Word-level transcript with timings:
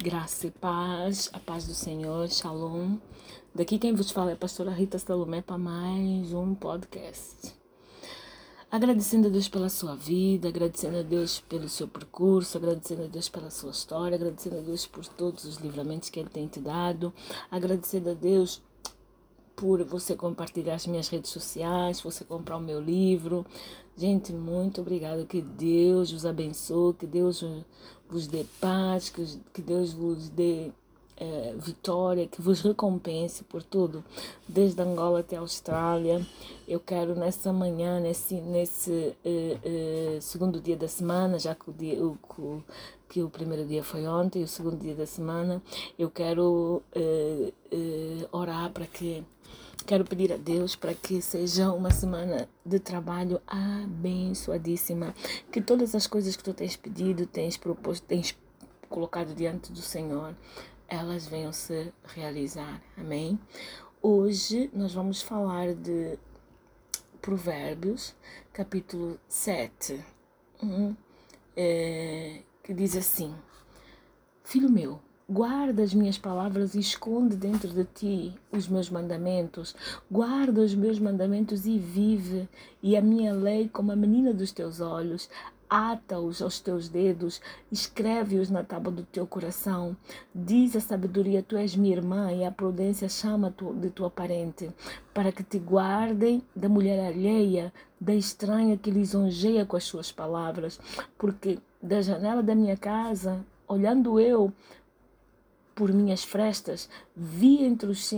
Graça 0.00 0.46
e 0.46 0.50
paz, 0.52 1.28
a 1.32 1.40
paz 1.40 1.66
do 1.66 1.74
Senhor, 1.74 2.28
Shalom. 2.28 2.98
Daqui 3.52 3.80
quem 3.80 3.92
vos 3.92 4.12
fala 4.12 4.30
é 4.30 4.34
a 4.34 4.36
pastora 4.36 4.70
Rita 4.70 4.96
Salomé 4.96 5.42
para 5.42 5.58
mais 5.58 6.32
um 6.32 6.54
podcast. 6.54 7.52
Agradecendo 8.70 9.26
a 9.26 9.30
Deus 9.30 9.48
pela 9.48 9.68
sua 9.68 9.96
vida, 9.96 10.46
agradecendo 10.46 10.98
a 10.98 11.02
Deus 11.02 11.40
pelo 11.40 11.68
seu 11.68 11.88
percurso, 11.88 12.56
agradecendo 12.56 13.02
a 13.02 13.06
Deus 13.08 13.28
pela 13.28 13.50
sua 13.50 13.72
história, 13.72 14.14
agradecendo 14.14 14.58
a 14.58 14.60
Deus 14.60 14.86
por 14.86 15.04
todos 15.04 15.44
os 15.44 15.56
livramentos 15.56 16.10
que 16.10 16.20
Ele 16.20 16.30
tem 16.30 16.46
te 16.46 16.60
dado, 16.60 17.12
agradecendo 17.50 18.10
a 18.10 18.14
Deus 18.14 18.62
por 19.56 19.82
você 19.82 20.14
compartilhar 20.14 20.76
as 20.76 20.86
minhas 20.86 21.08
redes 21.08 21.32
sociais, 21.32 22.00
você 22.00 22.24
comprar 22.24 22.56
o 22.56 22.60
meu 22.60 22.80
livro. 22.80 23.44
Gente, 23.98 24.32
muito 24.32 24.80
obrigada. 24.80 25.24
Que 25.26 25.42
Deus 25.42 26.12
os 26.12 26.24
abençoe, 26.24 26.94
que 26.94 27.04
Deus 27.04 27.44
vos 28.08 28.28
dê 28.28 28.46
paz, 28.60 29.10
que, 29.10 29.60
Deus 29.60 29.92
vos 29.92 30.28
dê 30.28 30.70
é, 31.16 31.52
vitória, 31.58 32.28
que 32.28 32.40
vos 32.40 32.60
recompense 32.60 33.42
por 33.42 33.60
tudo, 33.60 34.04
desde 34.46 34.80
Angola 34.80 35.18
até 35.18 35.34
Austrália. 35.34 36.24
Eu 36.68 36.78
quero 36.78 37.16
nessa 37.16 37.52
manhã, 37.52 37.98
nesse, 37.98 38.40
nesse 38.40 39.16
é, 39.24 39.58
é, 39.64 40.18
segundo 40.20 40.60
dia 40.60 40.76
da 40.76 40.86
semana, 40.86 41.36
já 41.36 41.52
que 41.56 41.68
o, 41.68 41.72
dia, 41.72 42.00
o, 42.00 42.16
que 43.08 43.20
o 43.20 43.28
primeiro 43.28 43.66
dia 43.66 43.82
foi 43.82 44.06
ontem, 44.06 44.44
o 44.44 44.48
segundo 44.48 44.76
dia 44.76 44.94
da 44.94 45.06
semana, 45.06 45.60
eu 45.98 46.08
quero 46.08 46.84
orar 48.30 48.70
para 48.70 48.86
que 48.86 49.24
Quero 49.86 50.04
pedir 50.04 50.32
a 50.32 50.36
Deus 50.36 50.76
para 50.76 50.94
que 50.94 51.22
seja 51.22 51.72
uma 51.72 51.90
semana 51.90 52.48
de 52.64 52.78
trabalho 52.78 53.40
abençoadíssima. 53.46 55.14
Que 55.50 55.60
todas 55.60 55.94
as 55.94 56.06
coisas 56.06 56.36
que 56.36 56.44
tu 56.44 56.52
tens 56.52 56.76
pedido, 56.76 57.26
tens 57.26 57.56
proposto, 57.56 58.04
tens 58.04 58.36
colocado 58.88 59.34
diante 59.34 59.72
do 59.72 59.80
Senhor, 59.80 60.34
elas 60.86 61.26
venham 61.26 61.52
se 61.52 61.92
realizar. 62.04 62.82
Amém? 62.96 63.38
Hoje 64.00 64.70
nós 64.72 64.94
vamos 64.94 65.22
falar 65.22 65.74
de 65.74 66.18
Provérbios, 67.20 68.14
capítulo 68.52 69.18
7, 69.28 70.04
um, 70.62 70.94
é, 71.56 72.42
que 72.62 72.72
diz 72.72 72.96
assim: 72.96 73.34
Filho 74.44 74.70
meu, 74.70 75.00
Guarda 75.30 75.82
as 75.82 75.92
minhas 75.92 76.16
palavras 76.16 76.74
e 76.74 76.80
esconde 76.80 77.36
dentro 77.36 77.68
de 77.68 77.84
ti 77.84 78.34
os 78.50 78.66
meus 78.66 78.88
mandamentos. 78.88 79.76
Guarda 80.10 80.62
os 80.62 80.74
meus 80.74 80.98
mandamentos 80.98 81.66
e 81.66 81.78
vive, 81.78 82.48
e 82.82 82.96
a 82.96 83.02
minha 83.02 83.34
lei 83.34 83.68
como 83.68 83.92
a 83.92 83.96
menina 83.96 84.32
dos 84.32 84.52
teus 84.52 84.80
olhos. 84.80 85.28
Ata-os 85.68 86.40
aos 86.40 86.60
teus 86.60 86.88
dedos, 86.88 87.42
escreve-os 87.70 88.48
na 88.48 88.64
tábua 88.64 88.90
do 88.90 89.02
teu 89.02 89.26
coração. 89.26 89.94
Diz 90.34 90.74
a 90.74 90.80
sabedoria: 90.80 91.42
Tu 91.42 91.58
és 91.58 91.76
minha 91.76 91.94
irmã, 91.94 92.32
e 92.32 92.42
a 92.42 92.50
prudência 92.50 93.06
chama 93.06 93.54
de 93.74 93.90
tua 93.90 94.08
parente, 94.08 94.70
para 95.12 95.30
que 95.30 95.42
te 95.42 95.58
guardem 95.58 96.42
da 96.56 96.70
mulher 96.70 97.06
alheia, 97.06 97.70
da 98.00 98.14
estranha 98.14 98.78
que 98.78 98.90
lisonjeia 98.90 99.66
com 99.66 99.76
as 99.76 99.84
suas 99.84 100.10
palavras. 100.10 100.80
Porque 101.18 101.58
da 101.82 102.00
janela 102.00 102.42
da 102.42 102.54
minha 102.54 102.78
casa, 102.78 103.44
olhando 103.68 104.18
eu, 104.18 104.50
por 105.78 105.92
minhas 105.92 106.24
frestas, 106.24 106.88
vi 107.14 107.62
entre 107.62 107.88
os, 107.88 108.12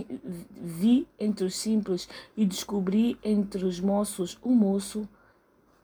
vi 0.59 1.07
entre 1.19 1.45
os 1.45 1.55
simples 1.55 2.09
e 2.35 2.43
descobri 2.43 3.19
entre 3.23 3.63
os 3.63 3.79
moços 3.79 4.35
um 4.43 4.55
moço 4.55 5.07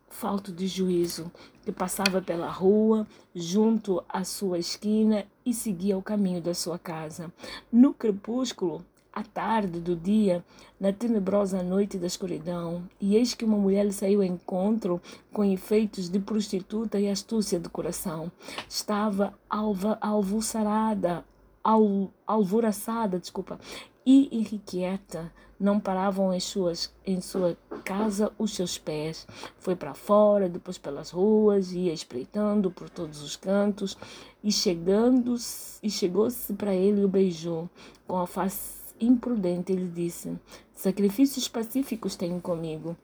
falto 0.09 0.51
de 0.51 0.65
juízo, 0.65 1.31
que 1.63 1.71
passava 1.71 2.19
pela 2.19 2.49
rua, 2.49 3.05
junto 3.35 4.03
à 4.09 4.23
sua 4.23 4.57
esquina 4.57 5.23
e 5.45 5.53
seguia 5.53 5.95
o 5.95 6.01
caminho 6.01 6.41
da 6.41 6.55
sua 6.55 6.79
casa. 6.79 7.31
No 7.71 7.93
crepúsculo, 7.93 8.83
à 9.13 9.21
tarde 9.21 9.79
do 9.79 9.95
dia, 9.95 10.43
na 10.79 10.91
tenebrosa 10.91 11.61
noite 11.61 11.99
da 11.99 12.07
escuridão, 12.07 12.89
e 12.99 13.15
eis 13.15 13.35
que 13.35 13.45
uma 13.45 13.57
mulher 13.57 13.85
lhe 13.85 13.93
saiu 13.93 14.21
ao 14.21 14.25
encontro 14.25 14.99
com 15.31 15.45
efeitos 15.45 16.09
de 16.09 16.17
prostituta 16.17 16.99
e 16.99 17.07
astúcia 17.07 17.59
de 17.59 17.69
coração. 17.69 18.31
Estava 18.67 19.37
alva, 19.47 19.95
alvoçarada 20.01 21.23
al, 21.67 22.09
alvoroçada, 22.25 23.19
desculpa, 23.19 23.59
e 24.05 24.29
irrequieta, 24.31 25.29
não 25.59 25.81
paravam 25.81 26.33
em, 26.33 26.39
suas, 26.39 26.93
em 27.05 27.19
sua 27.19 27.57
casa 27.83 28.31
os 28.39 28.55
seus 28.55 28.77
pés. 28.77 29.27
Foi 29.59 29.75
para 29.75 29.93
fora, 29.93 30.47
depois 30.47 30.77
pelas 30.77 31.09
ruas, 31.09 31.73
ia 31.73 31.91
espreitando 31.91 32.71
por 32.71 32.89
todos 32.89 33.21
os 33.21 33.35
cantos, 33.35 33.97
e 34.41 34.49
chegando 34.49 35.35
e 35.83 35.89
chegou-se 35.89 36.53
para 36.53 36.73
ele 36.73 37.01
e 37.01 37.05
o 37.05 37.09
beijou. 37.09 37.69
Com 38.07 38.17
a 38.17 38.25
face 38.25 38.95
imprudente, 38.97 39.73
ele 39.73 39.91
disse: 39.93 40.39
Sacrifícios 40.73 41.49
pacíficos 41.49 42.15
tenho 42.15 42.39
comigo 42.39 42.95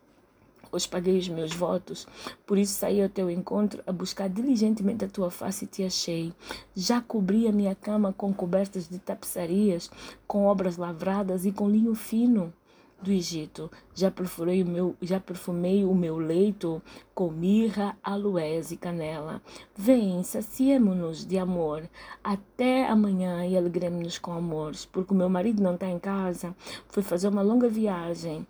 pois 0.73 0.87
paguei 0.87 1.19
os 1.19 1.29
meus 1.29 1.53
votos. 1.53 2.07
Por 2.47 2.57
isso 2.57 2.73
saí 2.73 2.99
ao 2.99 3.07
teu 3.07 3.29
encontro 3.29 3.83
a 3.85 3.91
buscar 3.91 4.27
diligentemente 4.27 5.05
a 5.05 5.07
tua 5.07 5.29
face 5.29 5.65
e 5.65 5.67
te 5.67 5.83
achei. 5.83 6.33
Já 6.75 6.99
cobri 6.99 7.47
a 7.47 7.51
minha 7.51 7.75
cama 7.75 8.11
com 8.11 8.33
cobertas 8.33 8.89
de 8.89 8.97
tapeçarias, 8.97 9.91
com 10.25 10.45
obras 10.45 10.75
lavradas 10.77 11.45
e 11.45 11.51
com 11.51 11.69
linho 11.69 11.93
fino 11.93 12.51
do 12.99 13.11
Egito. 13.11 13.69
Já 13.93 14.09
perfurei 14.09 14.63
o 14.63 14.65
meu, 14.65 14.95
já 14.99 15.19
perfumei 15.19 15.85
o 15.85 15.93
meu 15.93 16.17
leito 16.17 16.81
com 17.13 17.29
mirra, 17.29 17.95
aloés 18.01 18.71
e 18.71 18.75
canela. 18.75 19.43
Vem, 19.75 20.23
saciemo-nos 20.23 21.23
de 21.23 21.37
amor 21.37 21.87
até 22.23 22.87
amanhã 22.87 23.45
e 23.45 23.55
alegremos-nos 23.55 24.17
com 24.17 24.31
amores, 24.31 24.85
porque 24.85 25.13
o 25.13 25.17
meu 25.17 25.29
marido 25.29 25.61
não 25.61 25.75
está 25.75 25.87
em 25.87 25.99
casa. 25.99 26.55
Foi 26.87 27.03
fazer 27.03 27.27
uma 27.27 27.43
longa 27.43 27.69
viagem 27.69 28.47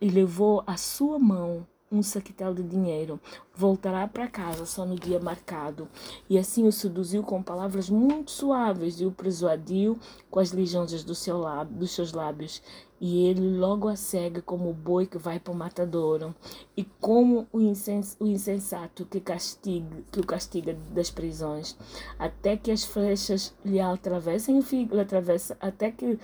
e 0.00 0.08
levou 0.08 0.62
à 0.66 0.76
sua 0.76 1.18
mão 1.18 1.66
um 1.90 2.02
saquetel 2.02 2.54
de 2.54 2.62
dinheiro. 2.62 3.20
Voltará 3.54 4.06
para 4.06 4.28
casa 4.28 4.66
só 4.66 4.84
no 4.84 4.94
dia 4.94 5.18
marcado. 5.18 5.88
E 6.28 6.38
assim 6.38 6.66
o 6.66 6.72
seduziu 6.72 7.22
com 7.22 7.42
palavras 7.42 7.88
muito 7.88 8.30
suaves 8.30 9.00
e 9.00 9.06
o 9.06 9.12
persuadiu 9.12 9.98
com 10.30 10.38
as 10.38 10.50
lisonjas 10.50 11.02
do 11.02 11.14
seu 11.14 11.38
lábio, 11.38 11.76
dos 11.76 11.90
seus 11.92 12.12
lábios. 12.12 12.62
E 13.00 13.26
ele 13.26 13.56
logo 13.56 13.88
a 13.88 13.94
cega 13.94 14.42
como 14.42 14.70
o 14.70 14.74
boi 14.74 15.06
que 15.06 15.18
vai 15.18 15.38
para 15.38 15.52
o 15.52 15.56
matadouro, 15.56 16.34
e 16.76 16.82
como 17.00 17.46
o, 17.52 17.60
insens, 17.60 18.16
o 18.18 18.26
insensato 18.26 19.04
que, 19.04 19.20
castiga, 19.20 20.02
que 20.10 20.18
o 20.18 20.26
castiga 20.26 20.76
das 20.90 21.08
prisões, 21.08 21.76
até 22.18 22.56
que 22.56 22.72
as 22.72 22.82
flechas 22.82 23.54
lhe 23.64 23.78
atravessem 23.78 24.58
o 24.58 24.62
fígado, 24.62 25.00
atravessa, 25.00 25.56
até 25.60 25.92
que 25.92 26.18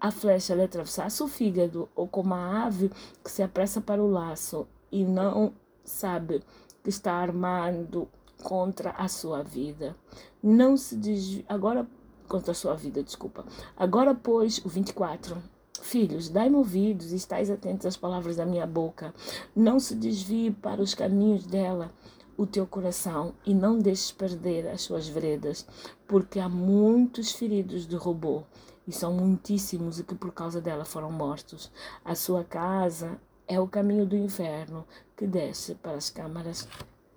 a 0.00 0.10
flecha 0.10 0.54
lhe 0.54 0.62
atravessasse 0.62 1.22
o 1.22 1.28
fígado, 1.28 1.88
ou 1.94 2.06
como 2.06 2.34
a 2.34 2.64
ave 2.64 2.90
que 3.22 3.30
se 3.30 3.42
apressa 3.42 3.80
para 3.80 4.02
o 4.02 4.10
laço 4.10 4.66
e 4.90 5.04
não 5.04 5.52
sabe 5.84 6.42
que 6.82 6.90
está 6.90 7.14
armando 7.14 8.08
contra 8.42 8.90
a 8.92 9.08
sua 9.08 9.42
vida. 9.42 9.96
Não 10.42 10.76
se 10.76 10.96
desvie, 10.96 11.44
agora 11.48 11.86
contra 12.28 12.52
a 12.52 12.54
sua 12.54 12.74
vida, 12.74 13.02
desculpa. 13.02 13.44
Agora, 13.76 14.14
pois, 14.14 14.58
o 14.64 14.68
24. 14.68 15.36
Filhos, 15.80 16.28
dai-me 16.28 16.56
ouvidos 16.56 17.12
e 17.12 17.16
estais 17.16 17.50
atentos 17.50 17.86
às 17.86 17.96
palavras 17.96 18.36
da 18.36 18.44
minha 18.44 18.66
boca. 18.66 19.14
Não 19.54 19.78
se 19.78 19.94
desvie 19.94 20.50
para 20.50 20.82
os 20.82 20.92
caminhos 20.92 21.46
dela 21.46 21.92
o 22.36 22.46
teu 22.46 22.66
coração 22.66 23.32
e 23.44 23.54
não 23.54 23.78
deixes 23.78 24.12
perder 24.12 24.68
as 24.68 24.82
suas 24.82 25.08
veredas, 25.08 25.66
porque 26.06 26.38
há 26.38 26.48
muitos 26.48 27.32
feridos 27.32 27.86
de 27.86 27.96
robô 27.96 28.44
e 28.88 28.92
são 28.92 29.12
muitíssimos 29.12 30.00
e 30.00 30.02
que 30.02 30.14
por 30.14 30.32
causa 30.32 30.62
dela 30.62 30.84
foram 30.84 31.12
mortos. 31.12 31.70
A 32.02 32.14
sua 32.14 32.42
casa 32.42 33.20
é 33.46 33.60
o 33.60 33.68
caminho 33.68 34.06
do 34.06 34.16
inferno 34.16 34.86
que 35.14 35.26
desce 35.26 35.74
para 35.74 35.92
as 35.92 36.08
câmaras 36.08 36.66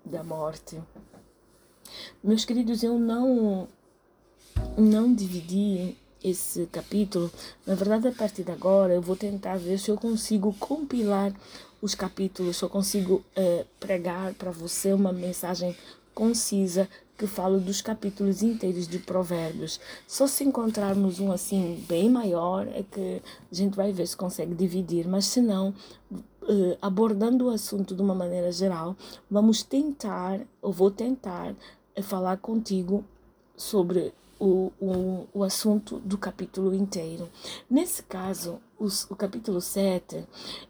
da 0.04 0.22
morte. 0.22 0.78
Meus 2.22 2.44
queridos, 2.44 2.82
eu 2.82 2.98
não 2.98 3.66
não 4.76 5.14
dividi 5.14 5.96
esse 6.22 6.66
capítulo. 6.66 7.30
Na 7.66 7.74
verdade, 7.74 8.08
a 8.08 8.12
partir 8.12 8.44
de 8.44 8.52
agora, 8.52 8.92
eu 8.92 9.00
vou 9.00 9.16
tentar 9.16 9.56
ver 9.56 9.78
se 9.78 9.90
eu 9.90 9.96
consigo 9.96 10.52
compilar 10.54 11.32
os 11.80 11.94
capítulos, 11.94 12.58
se 12.58 12.64
eu 12.64 12.68
consigo 12.68 13.24
uh, 13.36 13.66
pregar 13.80 14.34
para 14.34 14.50
você 14.50 14.92
uma 14.92 15.12
mensagem 15.12 15.74
concisa 16.14 16.88
que 17.22 17.26
fala 17.28 17.56
dos 17.56 17.80
capítulos 17.80 18.42
inteiros 18.42 18.88
de 18.88 18.98
Provérbios. 18.98 19.78
Só 20.08 20.26
se 20.26 20.42
encontrarmos 20.42 21.20
um 21.20 21.30
assim 21.30 21.84
bem 21.88 22.10
maior 22.10 22.66
é 22.66 22.82
que 22.82 23.22
a 23.48 23.54
gente 23.54 23.76
vai 23.76 23.92
ver 23.92 24.08
se 24.08 24.16
consegue 24.16 24.56
dividir, 24.56 25.06
mas 25.06 25.26
se 25.26 25.40
não, 25.40 25.72
eh, 26.48 26.76
abordando 26.82 27.46
o 27.46 27.50
assunto 27.50 27.94
de 27.94 28.02
uma 28.02 28.12
maneira 28.12 28.50
geral, 28.50 28.96
vamos 29.30 29.62
tentar, 29.62 30.40
ou 30.60 30.72
vou 30.72 30.90
tentar, 30.90 31.54
eh, 31.94 32.02
falar 32.02 32.38
contigo 32.38 33.04
sobre 33.56 34.12
o, 34.40 34.72
o, 34.80 35.28
o 35.32 35.44
assunto 35.44 36.00
do 36.00 36.18
capítulo 36.18 36.74
inteiro. 36.74 37.28
Nesse 37.70 38.02
caso, 38.02 38.58
os, 38.76 39.08
o 39.08 39.14
capítulo 39.14 39.60
7, 39.60 40.26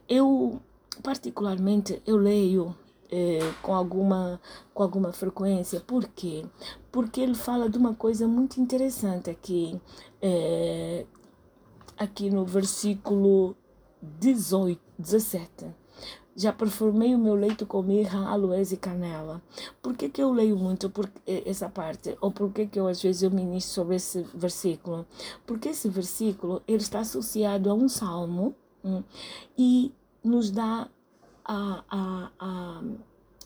eu 0.07 0.61
particularmente 1.03 2.03
eu 2.07 2.19
leio 2.19 2.77
eh, 3.15 3.53
com, 3.61 3.75
alguma, 3.75 4.41
com 4.73 4.83
alguma 4.83 5.13
frequência. 5.13 5.81
Por 5.81 6.09
quê? 6.09 6.47
Porque 6.91 7.21
ele 7.21 7.35
fala 7.35 7.69
de 7.69 7.77
uma 7.77 7.95
coisa 7.95 8.27
muito 8.27 8.59
interessante 8.59 9.29
aqui, 9.29 9.79
eh, 10.23 11.05
aqui 11.99 12.31
no 12.31 12.47
versículo 12.47 13.55
18, 14.01 14.81
17. 14.99 15.67
Já 16.35 16.55
perfumei 16.55 17.15
o 17.15 17.19
meu 17.19 17.35
leito 17.35 17.67
com 17.67 17.83
mirra, 17.83 18.31
aloés 18.31 18.73
e 18.73 18.79
canela. 18.79 19.43
Por 19.83 19.95
que, 19.95 20.09
que 20.09 20.23
eu 20.23 20.33
leio 20.33 20.57
muito 20.57 20.89
por, 20.89 21.07
eh, 21.27 21.43
essa 21.45 21.69
parte? 21.69 22.17
Ou 22.19 22.33
por 22.33 22.51
que, 22.51 22.67
que 22.67 22.81
eu 22.81 22.89
às 22.89 23.03
vezes 23.03 23.23
eu 23.23 23.31
ministro 23.31 23.75
sobre 23.75 23.97
esse 23.97 24.23
versículo? 24.35 25.05
Porque 25.47 25.69
esse 25.69 25.91
versículo 25.91 26.63
ele 26.67 26.79
está 26.79 27.01
associado 27.01 27.71
a 27.71 27.75
um 27.75 27.91
salmo 27.91 28.55
hum, 28.83 29.03
e 29.59 29.93
nos 30.25 30.51
dá 30.51 30.89
a, 31.45 31.85
a, 31.91 32.31
a, 32.39 32.83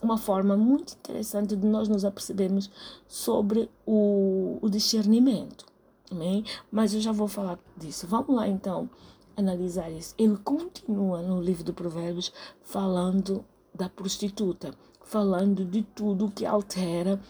uma 0.02 0.18
forma 0.18 0.56
muito 0.56 0.94
interessante 0.94 1.56
de 1.56 1.66
nós 1.66 1.88
nos 1.88 2.04
apercebermos 2.04 2.70
sobre 3.06 3.70
o, 3.86 4.58
o 4.60 4.68
discernimento. 4.68 5.66
Amém? 6.10 6.44
Mas 6.70 6.94
eu 6.94 7.00
já 7.00 7.12
vou 7.12 7.28
falar 7.28 7.58
disso. 7.76 8.06
Vamos 8.06 8.34
lá 8.34 8.46
então 8.46 8.88
analisar 9.36 9.90
isso. 9.90 10.14
Ele 10.16 10.36
continua 10.36 11.20
no 11.22 11.40
livro 11.40 11.64
de 11.64 11.72
Provérbios 11.72 12.32
falando 12.62 13.44
da 13.74 13.88
prostituta, 13.88 14.72
falando 15.04 15.64
de 15.64 15.82
tudo 15.82 16.30
que 16.30 16.46
altera 16.46 17.20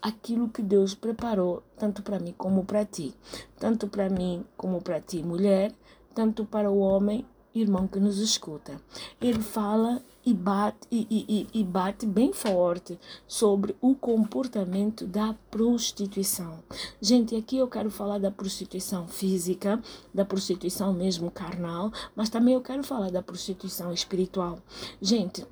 aquilo 0.00 0.48
que 0.48 0.62
Deus 0.62 0.94
preparou, 0.94 1.62
tanto 1.76 2.02
para 2.02 2.18
mim 2.18 2.34
como 2.36 2.64
para 2.64 2.84
ti. 2.84 3.14
Tanto 3.58 3.88
para 3.88 4.08
mim 4.08 4.44
como 4.56 4.80
para 4.80 5.00
ti, 5.00 5.22
mulher, 5.22 5.72
tanto 6.14 6.44
para 6.44 6.70
o 6.70 6.78
homem 6.78 7.26
irmão 7.54 7.86
que 7.86 7.98
nos 7.98 8.18
escuta. 8.18 8.80
Ele 9.20 9.40
fala 9.40 10.02
e 10.24 10.34
bate, 10.34 10.86
e, 10.90 11.06
e, 11.10 11.60
e, 11.60 11.64
bate 11.64 12.06
bem 12.06 12.32
forte 12.32 12.98
sobre 13.26 13.74
o 13.80 13.94
comportamento 13.94 15.06
da 15.06 15.34
prostituição. 15.50 16.58
Gente, 17.00 17.34
aqui 17.34 17.56
eu 17.56 17.66
quero 17.66 17.90
falar 17.90 18.18
da 18.18 18.30
prostituição 18.30 19.08
física, 19.08 19.82
da 20.12 20.24
prostituição 20.24 20.92
mesmo 20.92 21.30
carnal, 21.30 21.90
mas 22.14 22.28
também 22.28 22.54
eu 22.54 22.60
quero 22.60 22.84
falar 22.84 23.10
da 23.10 23.22
prostituição 23.22 23.92
espiritual. 23.92 24.58
Gente, 25.00 25.46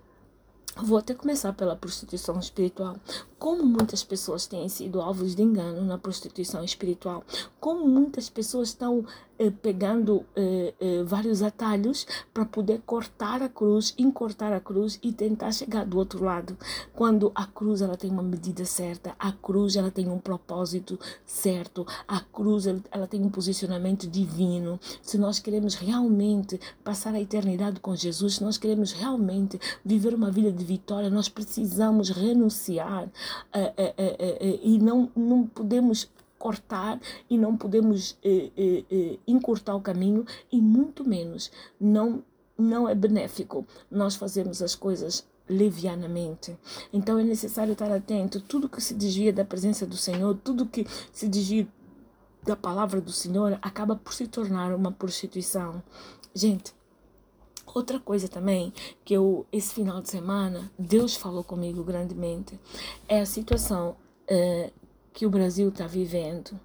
Vou 0.80 0.96
até 0.96 1.12
começar 1.12 1.52
pela 1.54 1.74
prostituição 1.74 2.38
espiritual. 2.38 2.96
Como 3.36 3.64
muitas 3.64 4.04
pessoas 4.04 4.46
têm 4.46 4.68
sido 4.68 5.00
alvos 5.00 5.34
de 5.34 5.42
engano 5.42 5.84
na 5.84 5.98
prostituição 5.98 6.62
espiritual. 6.62 7.24
Como 7.58 7.88
muitas 7.88 8.28
pessoas 8.28 8.68
estão 8.68 9.04
eh, 9.38 9.50
pegando 9.50 10.24
eh, 10.34 10.74
eh, 10.80 11.02
vários 11.04 11.42
atalhos 11.42 12.06
para 12.34 12.44
poder 12.44 12.82
cortar 12.84 13.42
a 13.42 13.48
cruz, 13.48 13.94
encortar 13.96 14.52
a 14.52 14.60
cruz 14.60 14.98
e 15.02 15.12
tentar 15.12 15.52
chegar 15.52 15.84
do 15.86 15.98
outro 15.98 16.24
lado. 16.24 16.56
Quando 16.92 17.30
a 17.34 17.46
cruz 17.46 17.80
ela 17.80 17.96
tem 17.96 18.10
uma 18.10 18.22
medida 18.22 18.64
certa, 18.64 19.14
a 19.18 19.32
cruz 19.32 19.76
ela 19.76 19.90
tem 19.90 20.08
um 20.08 20.18
propósito 20.18 20.98
certo, 21.24 21.86
a 22.06 22.20
cruz 22.20 22.66
ela, 22.66 23.06
tem 23.06 23.22
um 23.22 23.30
posicionamento 23.30 24.08
divino. 24.08 24.78
Se 25.02 25.16
nós 25.16 25.38
queremos 25.38 25.74
realmente 25.74 26.60
passar 26.82 27.14
a 27.14 27.20
eternidade 27.20 27.80
com 27.80 27.94
Jesus, 27.94 28.36
se 28.36 28.44
nós 28.44 28.58
queremos 28.58 28.92
realmente 28.92 29.60
viver 29.84 30.14
uma 30.14 30.30
vida 30.30 30.50
de 30.50 30.64
vitória, 30.64 31.10
nós 31.10 31.28
precisamos 31.28 32.10
renunciar 32.10 33.08
eh, 33.52 33.72
eh, 33.76 33.94
eh, 33.98 34.60
e 34.62 34.78
não, 34.78 35.10
não 35.14 35.46
podemos 35.46 36.08
cortar 36.38 37.00
e 37.28 37.36
não 37.36 37.56
podemos 37.56 38.16
eh, 38.22 38.50
eh, 38.56 38.84
eh, 38.90 39.18
encurtar 39.26 39.74
o 39.74 39.80
caminho 39.80 40.24
e 40.50 40.60
muito 40.60 41.06
menos 41.08 41.50
não 41.80 42.22
não 42.56 42.88
é 42.88 42.94
benéfico 42.94 43.64
nós 43.88 44.16
fazermos 44.16 44.60
as 44.60 44.74
coisas 44.74 45.24
levianamente. 45.48 46.58
Então 46.92 47.18
é 47.18 47.22
necessário 47.22 47.72
estar 47.72 47.90
atento. 47.92 48.40
Tudo 48.40 48.68
que 48.68 48.80
se 48.80 48.94
desvia 48.94 49.32
da 49.32 49.44
presença 49.44 49.86
do 49.86 49.96
Senhor, 49.96 50.36
tudo 50.42 50.66
que 50.66 50.84
se 51.12 51.28
desvia 51.28 51.68
da 52.42 52.56
palavra 52.56 53.00
do 53.00 53.12
Senhor, 53.12 53.56
acaba 53.62 53.94
por 53.94 54.12
se 54.12 54.26
tornar 54.26 54.74
uma 54.74 54.90
prostituição. 54.90 55.80
Gente, 56.34 56.74
outra 57.66 58.00
coisa 58.00 58.28
também 58.28 58.72
que 59.04 59.14
eu 59.14 59.46
esse 59.52 59.74
final 59.74 60.00
de 60.00 60.10
semana 60.10 60.70
Deus 60.78 61.14
falou 61.14 61.44
comigo 61.44 61.84
grandemente 61.84 62.58
é 63.06 63.20
a 63.20 63.26
situação 63.26 63.96
uh, 64.30 64.72
que 65.18 65.26
o 65.26 65.30
Brasil 65.30 65.68
está 65.68 65.84
vivendo. 65.84 66.60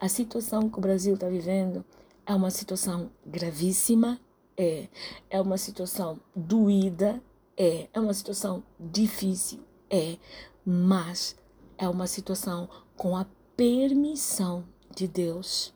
A 0.00 0.08
situação 0.08 0.70
que 0.70 0.78
o 0.78 0.80
Brasil 0.80 1.12
está 1.12 1.28
vivendo 1.28 1.84
é 2.24 2.34
uma 2.34 2.50
situação 2.50 3.10
gravíssima, 3.26 4.18
é, 4.56 4.88
é 5.28 5.38
uma 5.38 5.58
situação 5.58 6.18
doída, 6.34 7.22
é, 7.54 7.86
é 7.92 8.00
uma 8.00 8.14
situação 8.14 8.64
difícil, 8.80 9.60
é, 9.90 10.16
mas 10.64 11.36
é 11.76 11.86
uma 11.86 12.06
situação 12.06 12.70
com 12.96 13.18
a 13.18 13.26
permissão 13.54 14.64
de 14.96 15.06
Deus. 15.06 15.74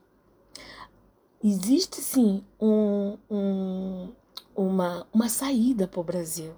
Existe 1.44 2.00
sim 2.00 2.43
um, 2.58 3.19
um, 3.31 4.12
uma, 4.56 5.06
uma 5.12 5.28
saída 5.28 5.87
para 5.87 6.00
o 6.00 6.04
Brasil. 6.04 6.54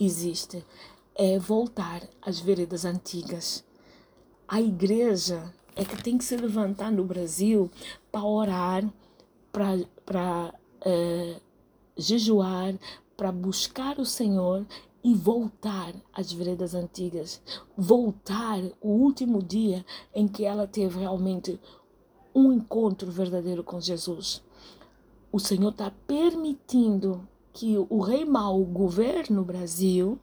Existe. 0.00 0.64
É 1.14 1.38
voltar 1.38 2.08
às 2.22 2.40
veredas 2.40 2.86
antigas 2.86 3.67
a 4.48 4.62
igreja 4.62 5.52
é 5.76 5.84
que 5.84 6.02
tem 6.02 6.16
que 6.16 6.24
se 6.24 6.34
levantar 6.34 6.90
no 6.90 7.04
Brasil 7.04 7.70
para 8.10 8.24
orar, 8.24 8.92
para 9.52 10.54
é, 10.80 11.36
jejuar, 11.94 12.74
para 13.14 13.30
buscar 13.30 13.98
o 13.98 14.06
Senhor 14.06 14.66
e 15.04 15.14
voltar 15.14 15.94
às 16.12 16.32
veredas 16.32 16.74
antigas, 16.74 17.42
voltar 17.76 18.58
o 18.80 18.88
último 18.88 19.42
dia 19.42 19.84
em 20.14 20.26
que 20.26 20.44
ela 20.44 20.66
teve 20.66 20.98
realmente 20.98 21.60
um 22.34 22.50
encontro 22.50 23.10
verdadeiro 23.10 23.62
com 23.62 23.78
Jesus. 23.78 24.42
O 25.30 25.38
Senhor 25.38 25.70
está 25.70 25.92
permitindo 26.06 27.28
que 27.52 27.76
o 27.76 28.00
rei 28.00 28.24
mau 28.24 28.64
governe 28.64 29.38
o 29.38 29.44
Brasil 29.44 30.18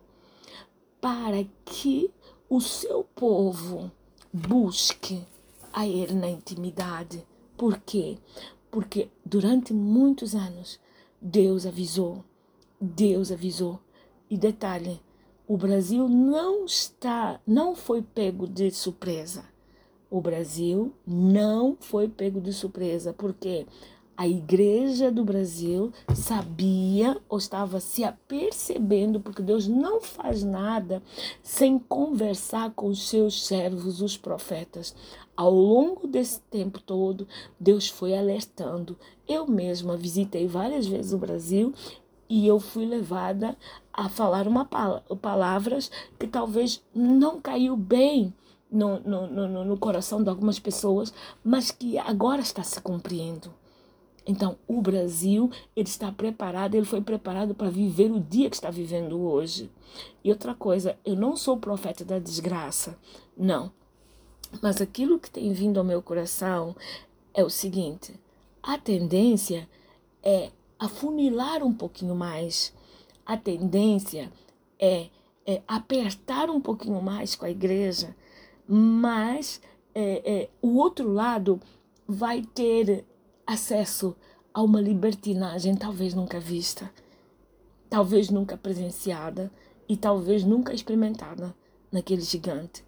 para 1.00 1.45
que 1.63 2.10
o 2.50 2.60
seu 2.60 3.04
povo 3.04 3.92
busque 4.35 5.25
a 5.71 5.87
Ele 5.87 6.13
na 6.13 6.27
intimidade. 6.27 7.25
Por 7.57 7.79
quê? 7.79 8.17
Porque 8.69 9.07
durante 9.25 9.73
muitos 9.73 10.35
anos 10.35 10.77
Deus 11.21 11.65
avisou, 11.65 12.23
Deus 12.79 13.31
avisou. 13.31 13.79
E 14.29 14.37
detalhe, 14.37 14.99
o 15.47 15.55
Brasil 15.55 16.09
não 16.09 16.65
está, 16.65 17.39
não 17.47 17.75
foi 17.75 18.01
pego 18.01 18.45
de 18.45 18.69
surpresa. 18.71 19.45
O 20.11 20.19
Brasil 20.19 20.93
não 21.07 21.77
foi 21.79 22.09
pego 22.09 22.41
de 22.41 22.51
surpresa, 22.51 23.13
porque 23.13 23.65
a 24.18 24.28
igreja 24.28 25.12
do 25.12 25.26
Brasil 25.26 25.92
sabia 26.14 27.18
ou 27.28 27.38
estava 27.38 27.80
se 27.80 28.04
apercebendo, 28.04 29.19
porque 29.19 29.42
Deus 29.42 29.68
não 29.68 30.00
faz 30.00 30.44
nada 30.44 31.04
sem 31.44 31.78
conversar 31.78 32.72
com 32.72 32.88
os 32.88 33.10
seus 33.10 33.45
servos, 33.45 34.02
os 34.02 34.16
profetas. 34.16 34.95
Ao 35.36 35.52
longo 35.52 36.07
desse 36.07 36.40
tempo 36.42 36.80
todo, 36.80 37.28
Deus 37.60 37.90
foi 37.90 38.18
alertando. 38.18 38.98
Eu 39.28 39.45
mesma 39.45 39.98
visitei 39.98 40.48
várias 40.48 40.88
vezes 40.88 41.12
o 41.12 41.18
Brasil 41.18 41.74
e 42.30 42.48
eu 42.48 42.60
fui 42.60 42.86
levada 42.86 43.57
a 43.92 44.07
falar 44.07 44.48
uma 44.48 44.66
palavras 45.22 45.92
que 46.18 46.26
talvez 46.26 46.81
não 46.94 47.42
caiu 47.42 47.76
bem 47.76 48.34
no, 48.72 49.00
no, 49.02 49.28
no, 49.28 49.66
no 49.66 49.78
coração 49.78 50.24
de 50.24 50.30
algumas 50.30 50.57
pessoas, 50.57 51.14
mas 51.44 51.69
que 51.69 51.98
agora 51.98 52.42
está 52.42 52.64
se 52.64 52.80
cumprindo. 52.81 53.54
Então, 54.25 54.57
o 54.67 54.81
Brasil, 54.81 55.51
ele 55.75 55.87
está 55.87 56.11
preparado, 56.11 56.73
ele 56.73 56.85
foi 56.85 56.99
preparado 56.99 57.53
para 57.53 57.69
viver 57.69 58.11
o 58.11 58.19
dia 58.19 58.49
que 58.49 58.55
está 58.55 58.71
vivendo 58.71 59.19
hoje. 59.19 59.69
E 60.23 60.31
outra 60.31 60.55
coisa, 60.55 60.97
eu 61.05 61.15
não 61.15 61.37
sou 61.37 61.57
profeta 61.57 62.03
da 62.03 62.17
desgraça, 62.17 62.97
não. 63.37 63.71
Mas 64.61 64.81
aquilo 64.81 65.19
que 65.19 65.29
tem 65.29 65.53
vindo 65.53 65.77
ao 65.77 65.83
meu 65.83 66.01
coração 66.01 66.75
é 67.33 67.44
o 67.44 67.49
seguinte: 67.49 68.19
a 68.63 68.77
tendência 68.77 69.69
é 70.23 70.51
afunilar 70.79 71.63
um 71.63 71.73
pouquinho 71.73 72.15
mais. 72.15 72.73
A 73.25 73.37
tendência 73.37 74.31
é, 74.79 75.09
é 75.45 75.61
apertar 75.67 76.49
um 76.49 76.61
pouquinho 76.61 77.01
mais 77.01 77.35
com 77.35 77.45
a 77.45 77.49
igreja, 77.49 78.15
mas 78.67 79.61
é, 79.94 80.21
é, 80.25 80.49
o 80.61 80.77
outro 80.77 81.11
lado 81.11 81.59
vai 82.07 82.41
ter 82.41 83.05
acesso 83.45 84.16
a 84.54 84.61
uma 84.61 84.81
libertinagem 84.81 85.75
talvez 85.75 86.14
nunca 86.14 86.40
vista, 86.40 86.90
talvez 87.90 88.30
nunca 88.30 88.57
presenciada 88.57 89.52
e 89.87 89.95
talvez 89.95 90.44
nunca 90.44 90.73
experimentada 90.73 91.56
naquele 91.92 92.21
gigante. 92.21 92.83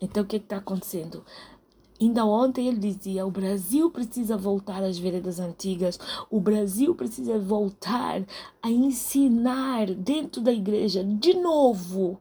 Então 0.00 0.22
o 0.22 0.26
que 0.26 0.36
é 0.36 0.38
está 0.38 0.56
acontecendo? 0.56 1.24
Ainda 2.00 2.24
ontem 2.24 2.68
ele 2.68 2.78
dizia: 2.78 3.26
o 3.26 3.30
Brasil 3.30 3.90
precisa 3.90 4.36
voltar 4.36 4.82
às 4.82 4.98
veredas 4.98 5.38
antigas, 5.38 5.98
o 6.30 6.40
Brasil 6.40 6.94
precisa 6.94 7.38
voltar 7.38 8.22
a 8.62 8.70
ensinar 8.70 9.86
dentro 9.86 10.40
da 10.40 10.52
igreja 10.52 11.04
de 11.04 11.34
novo 11.34 12.18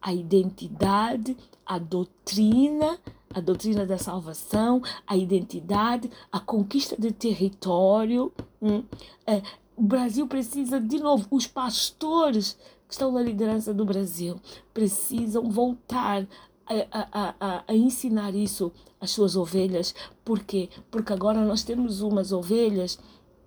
a 0.00 0.14
identidade, 0.14 1.36
a 1.66 1.78
doutrina, 1.78 2.98
a 3.38 3.40
doutrina 3.40 3.86
da 3.86 3.98
salvação, 3.98 4.82
a 5.06 5.16
identidade, 5.16 6.10
a 6.30 6.40
conquista 6.40 6.96
de 6.98 7.12
território. 7.12 8.32
Hum, 8.60 8.82
é, 9.26 9.42
o 9.76 9.82
Brasil 9.82 10.26
precisa, 10.26 10.80
de 10.80 10.98
novo, 10.98 11.26
os 11.30 11.46
pastores 11.46 12.58
que 12.86 12.94
estão 12.94 13.12
na 13.12 13.22
liderança 13.22 13.72
do 13.72 13.84
Brasil 13.84 14.40
precisam 14.74 15.50
voltar 15.50 16.26
a, 16.66 16.74
a, 16.90 17.34
a, 17.40 17.64
a, 17.68 17.74
ensinar 17.74 18.34
isso 18.34 18.72
às 19.00 19.10
suas 19.10 19.36
ovelhas. 19.36 19.94
Por 20.24 20.40
quê? 20.40 20.68
Porque 20.90 21.12
agora 21.12 21.44
nós 21.44 21.62
temos 21.62 22.00
umas 22.00 22.32
ovelhas 22.32 22.98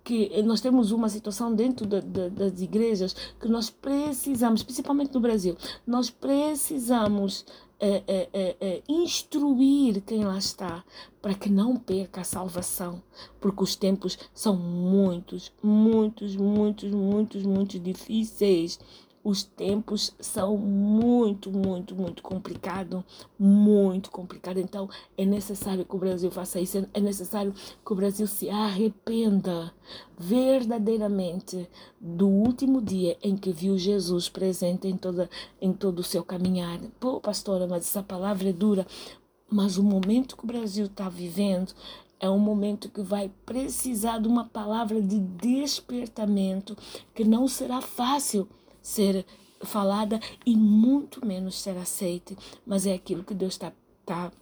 que 0.04 0.42
nós 0.42 0.60
temos 0.60 0.90
uma 0.90 1.08
situação 1.08 1.54
dentro 1.54 1.86
da, 1.86 2.00
da, 2.00 2.28
das 2.28 2.60
igrejas 2.60 3.14
que 3.40 3.46
nós 3.46 3.70
precisamos, 3.70 4.62
principalmente 4.62 5.14
no 5.14 5.20
Brasil, 5.20 5.56
nós 5.86 6.10
precisamos 6.10 7.44
é, 7.84 8.04
é, 8.06 8.28
é, 8.32 8.56
é, 8.60 8.82
instruir 8.88 10.02
quem 10.02 10.24
lá 10.24 10.38
está 10.38 10.84
para 11.20 11.34
que 11.34 11.50
não 11.50 11.76
perca 11.76 12.20
a 12.20 12.24
salvação, 12.24 13.02
porque 13.40 13.64
os 13.64 13.74
tempos 13.74 14.16
são 14.32 14.54
muitos, 14.56 15.52
muitos, 15.60 16.36
muitos, 16.36 16.92
muitos, 16.92 17.42
muito 17.42 17.80
difíceis 17.80 18.78
os 19.24 19.44
tempos 19.44 20.14
são 20.18 20.56
muito, 20.56 21.50
muito, 21.50 21.94
muito 21.94 22.22
complicado, 22.22 23.04
muito 23.38 24.10
complicado. 24.10 24.58
Então 24.58 24.88
é 25.16 25.24
necessário 25.24 25.84
que 25.84 25.94
o 25.94 25.98
Brasil 25.98 26.30
faça 26.30 26.60
isso, 26.60 26.86
é 26.92 27.00
necessário 27.00 27.52
que 27.52 27.92
o 27.92 27.96
Brasil 27.96 28.26
se 28.26 28.50
arrependa 28.50 29.72
verdadeiramente 30.18 31.68
do 32.00 32.28
último 32.28 32.80
dia 32.80 33.16
em 33.22 33.36
que 33.36 33.52
viu 33.52 33.78
Jesus 33.78 34.28
presente 34.28 34.88
em 34.88 34.96
toda 34.96 35.30
em 35.60 35.72
todo 35.72 36.00
o 36.00 36.04
seu 36.04 36.24
caminhar. 36.24 36.80
Pô, 36.98 37.20
pastora, 37.20 37.66
mas 37.66 37.84
essa 37.84 38.02
palavra 38.02 38.48
é 38.48 38.52
dura. 38.52 38.86
Mas 39.48 39.76
o 39.76 39.82
momento 39.82 40.34
que 40.36 40.44
o 40.44 40.46
Brasil 40.46 40.86
está 40.86 41.10
vivendo 41.10 41.74
é 42.18 42.30
um 42.30 42.38
momento 42.38 42.88
que 42.88 43.02
vai 43.02 43.30
precisar 43.44 44.18
de 44.18 44.28
uma 44.28 44.44
palavra 44.46 45.02
de 45.02 45.18
despertamento 45.18 46.76
que 47.12 47.24
não 47.24 47.46
será 47.48 47.80
fácil 47.80 48.48
ser 48.82 49.24
falada 49.62 50.20
e 50.44 50.56
muito 50.56 51.24
menos 51.24 51.60
ser 51.60 51.76
aceita. 51.76 52.36
Mas 52.66 52.86
é 52.86 52.94
aquilo 52.94 53.24
que 53.24 53.34
Deus 53.34 53.54
está 53.54 53.72
tá, 54.04 54.32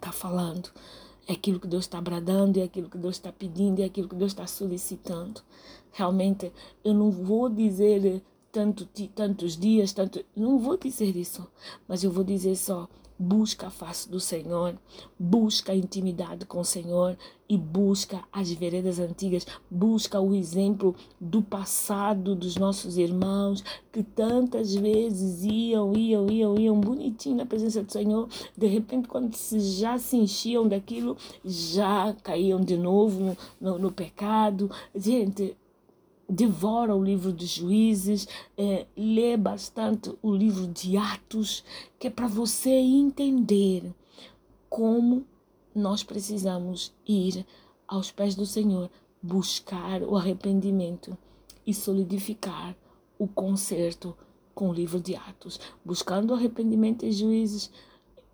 tá 0.00 0.12
falando. 0.12 0.70
É 1.26 1.32
aquilo 1.32 1.58
que 1.58 1.66
Deus 1.66 1.84
está 1.84 2.00
bradando, 2.00 2.60
é 2.60 2.64
aquilo 2.64 2.90
que 2.90 2.98
Deus 2.98 3.16
está 3.16 3.32
pedindo, 3.32 3.80
é 3.80 3.84
aquilo 3.84 4.08
que 4.08 4.14
Deus 4.14 4.32
está 4.32 4.46
solicitando. 4.46 5.40
Realmente, 5.92 6.52
eu 6.84 6.92
não 6.92 7.10
vou 7.10 7.48
dizer 7.48 8.22
tanto, 8.52 8.86
tantos 9.14 9.56
dias, 9.56 9.92
tanto, 9.92 10.24
não 10.36 10.58
vou 10.58 10.76
dizer 10.76 11.16
isso, 11.16 11.46
mas 11.88 12.04
eu 12.04 12.10
vou 12.10 12.22
dizer 12.22 12.56
só 12.56 12.88
busca 13.18 13.68
a 13.68 13.70
face 13.70 14.08
do 14.10 14.18
Senhor, 14.18 14.76
busca 15.18 15.72
a 15.72 15.76
intimidade 15.76 16.44
com 16.46 16.60
o 16.60 16.64
Senhor 16.64 17.16
e 17.48 17.56
busca 17.56 18.24
as 18.32 18.50
veredas 18.50 18.98
antigas, 18.98 19.46
busca 19.70 20.20
o 20.20 20.34
exemplo 20.34 20.94
do 21.20 21.42
passado 21.42 22.34
dos 22.34 22.56
nossos 22.56 22.96
irmãos 22.96 23.62
que 23.92 24.02
tantas 24.02 24.74
vezes 24.74 25.44
iam, 25.44 25.94
iam, 25.96 26.30
iam, 26.30 26.58
iam 26.58 26.80
bonitinho 26.80 27.36
na 27.36 27.46
presença 27.46 27.82
do 27.82 27.92
Senhor, 27.92 28.28
de 28.56 28.66
repente 28.66 29.08
quando 29.08 29.34
se 29.34 29.60
já 29.60 29.98
se 29.98 30.16
enchiam 30.16 30.66
daquilo, 30.66 31.16
já 31.44 32.14
caíam 32.22 32.60
de 32.60 32.76
novo 32.76 33.20
no, 33.20 33.36
no, 33.60 33.78
no 33.78 33.92
pecado. 33.92 34.70
Gente, 34.94 35.56
devora 36.28 36.94
o 36.94 37.02
livro 37.02 37.32
dos 37.32 37.48
juízes, 37.48 38.26
é, 38.56 38.86
lê 38.96 39.36
bastante 39.36 40.12
o 40.22 40.34
livro 40.34 40.66
de 40.66 40.96
Atos, 40.96 41.64
que 41.98 42.06
é 42.06 42.10
para 42.10 42.26
você 42.26 42.70
entender 42.70 43.92
como 44.68 45.26
nós 45.74 46.02
precisamos 46.02 46.92
ir 47.06 47.44
aos 47.86 48.10
pés 48.10 48.34
do 48.34 48.46
Senhor, 48.46 48.90
buscar 49.22 50.02
o 50.02 50.16
arrependimento 50.16 51.16
e 51.66 51.72
solidificar 51.72 52.76
o 53.18 53.26
conserto 53.26 54.16
com 54.54 54.70
o 54.70 54.72
livro 54.72 55.00
de 55.00 55.16
Atos, 55.16 55.58
buscando 55.84 56.30
o 56.30 56.34
arrependimento 56.34 57.04
e 57.04 57.12
juízes, 57.12 57.70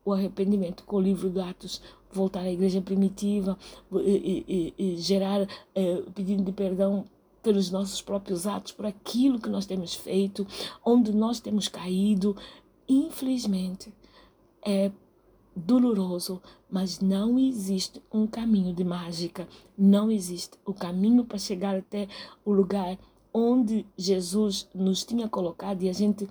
o 0.08 0.12
arrependimento 0.12 0.84
com 0.84 0.96
o 0.96 1.00
livro 1.00 1.28
de 1.28 1.40
Atos, 1.40 1.82
voltar 2.10 2.40
à 2.40 2.50
igreja 2.50 2.80
primitiva, 2.80 3.58
e, 3.92 4.74
e, 4.78 4.94
e 4.94 4.96
gerar 4.96 5.46
é, 5.74 6.02
pedindo 6.14 6.42
de 6.44 6.52
perdão 6.52 7.04
pelos 7.42 7.70
nossos 7.70 8.00
próprios 8.00 8.46
atos, 8.46 8.72
por 8.72 8.86
aquilo 8.86 9.40
que 9.40 9.48
nós 9.48 9.64
temos 9.64 9.94
feito, 9.94 10.46
onde 10.84 11.12
nós 11.12 11.40
temos 11.40 11.68
caído. 11.68 12.36
Infelizmente, 12.88 13.92
é 14.62 14.90
doloroso, 15.54 16.40
mas 16.70 17.00
não 17.00 17.38
existe 17.38 18.02
um 18.12 18.26
caminho 18.26 18.74
de 18.74 18.84
mágica, 18.84 19.48
não 19.76 20.10
existe 20.10 20.58
o 20.64 20.74
caminho 20.74 21.24
para 21.24 21.38
chegar 21.38 21.76
até 21.76 22.08
o 22.44 22.52
lugar 22.52 22.98
onde 23.32 23.86
Jesus 23.96 24.68
nos 24.74 25.04
tinha 25.04 25.28
colocado 25.28 25.82
e 25.82 25.88
a 25.88 25.92
gente 25.92 26.28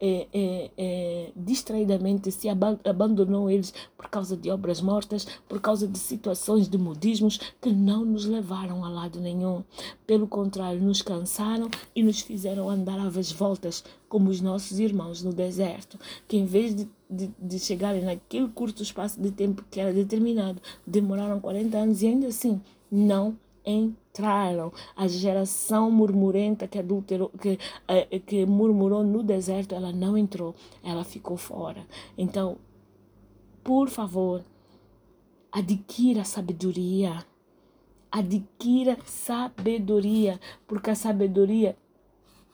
é, 0.00 0.26
é, 0.32 0.70
é, 0.78 1.32
distraidamente 1.36 2.32
se 2.32 2.48
abandonou 2.48 3.50
eles 3.50 3.74
por 3.96 4.08
causa 4.08 4.36
de 4.36 4.50
obras 4.50 4.80
mortas, 4.80 5.26
por 5.46 5.60
causa 5.60 5.86
de 5.86 5.98
situações 5.98 6.68
de 6.68 6.78
modismos 6.78 7.38
que 7.60 7.70
não 7.70 8.04
nos 8.04 8.24
levaram 8.24 8.84
a 8.84 8.88
lado 8.88 9.20
nenhum. 9.20 9.62
Pelo 10.06 10.26
contrário, 10.26 10.80
nos 10.80 11.02
cansaram 11.02 11.68
e 11.94 12.02
nos 12.02 12.20
fizeram 12.20 12.70
andar 12.70 12.98
às 12.98 13.30
voltas, 13.30 13.84
como 14.08 14.30
os 14.30 14.40
nossos 14.40 14.78
irmãos 14.78 15.22
no 15.22 15.32
deserto, 15.32 15.98
que 16.26 16.36
em 16.36 16.46
vez 16.46 16.74
de, 16.74 16.88
de, 17.08 17.30
de 17.38 17.58
chegarem 17.58 18.02
naquele 18.02 18.48
curto 18.48 18.82
espaço 18.82 19.20
de 19.20 19.30
tempo 19.30 19.64
que 19.70 19.80
era 19.80 19.92
determinado, 19.92 20.60
demoraram 20.86 21.40
40 21.40 21.76
anos 21.76 22.02
e 22.02 22.06
ainda 22.06 22.28
assim 22.28 22.60
não 22.90 23.36
entraram. 23.64 24.72
A 24.96 25.06
geração 25.06 25.90
murmurenta 25.90 26.66
que 26.66 26.78
adulterou, 26.78 27.30
que, 27.40 27.58
eh, 27.88 28.18
que 28.20 28.46
murmurou 28.46 29.02
no 29.04 29.22
deserto, 29.22 29.74
ela 29.74 29.92
não 29.92 30.16
entrou, 30.16 30.54
ela 30.82 31.04
ficou 31.04 31.36
fora. 31.36 31.86
Então, 32.16 32.58
por 33.62 33.88
favor, 33.88 34.44
adquira 35.52 36.24
sabedoria. 36.24 37.24
Adquira 38.10 38.98
sabedoria, 39.04 40.40
porque 40.66 40.90
a 40.90 40.94
sabedoria 40.94 41.76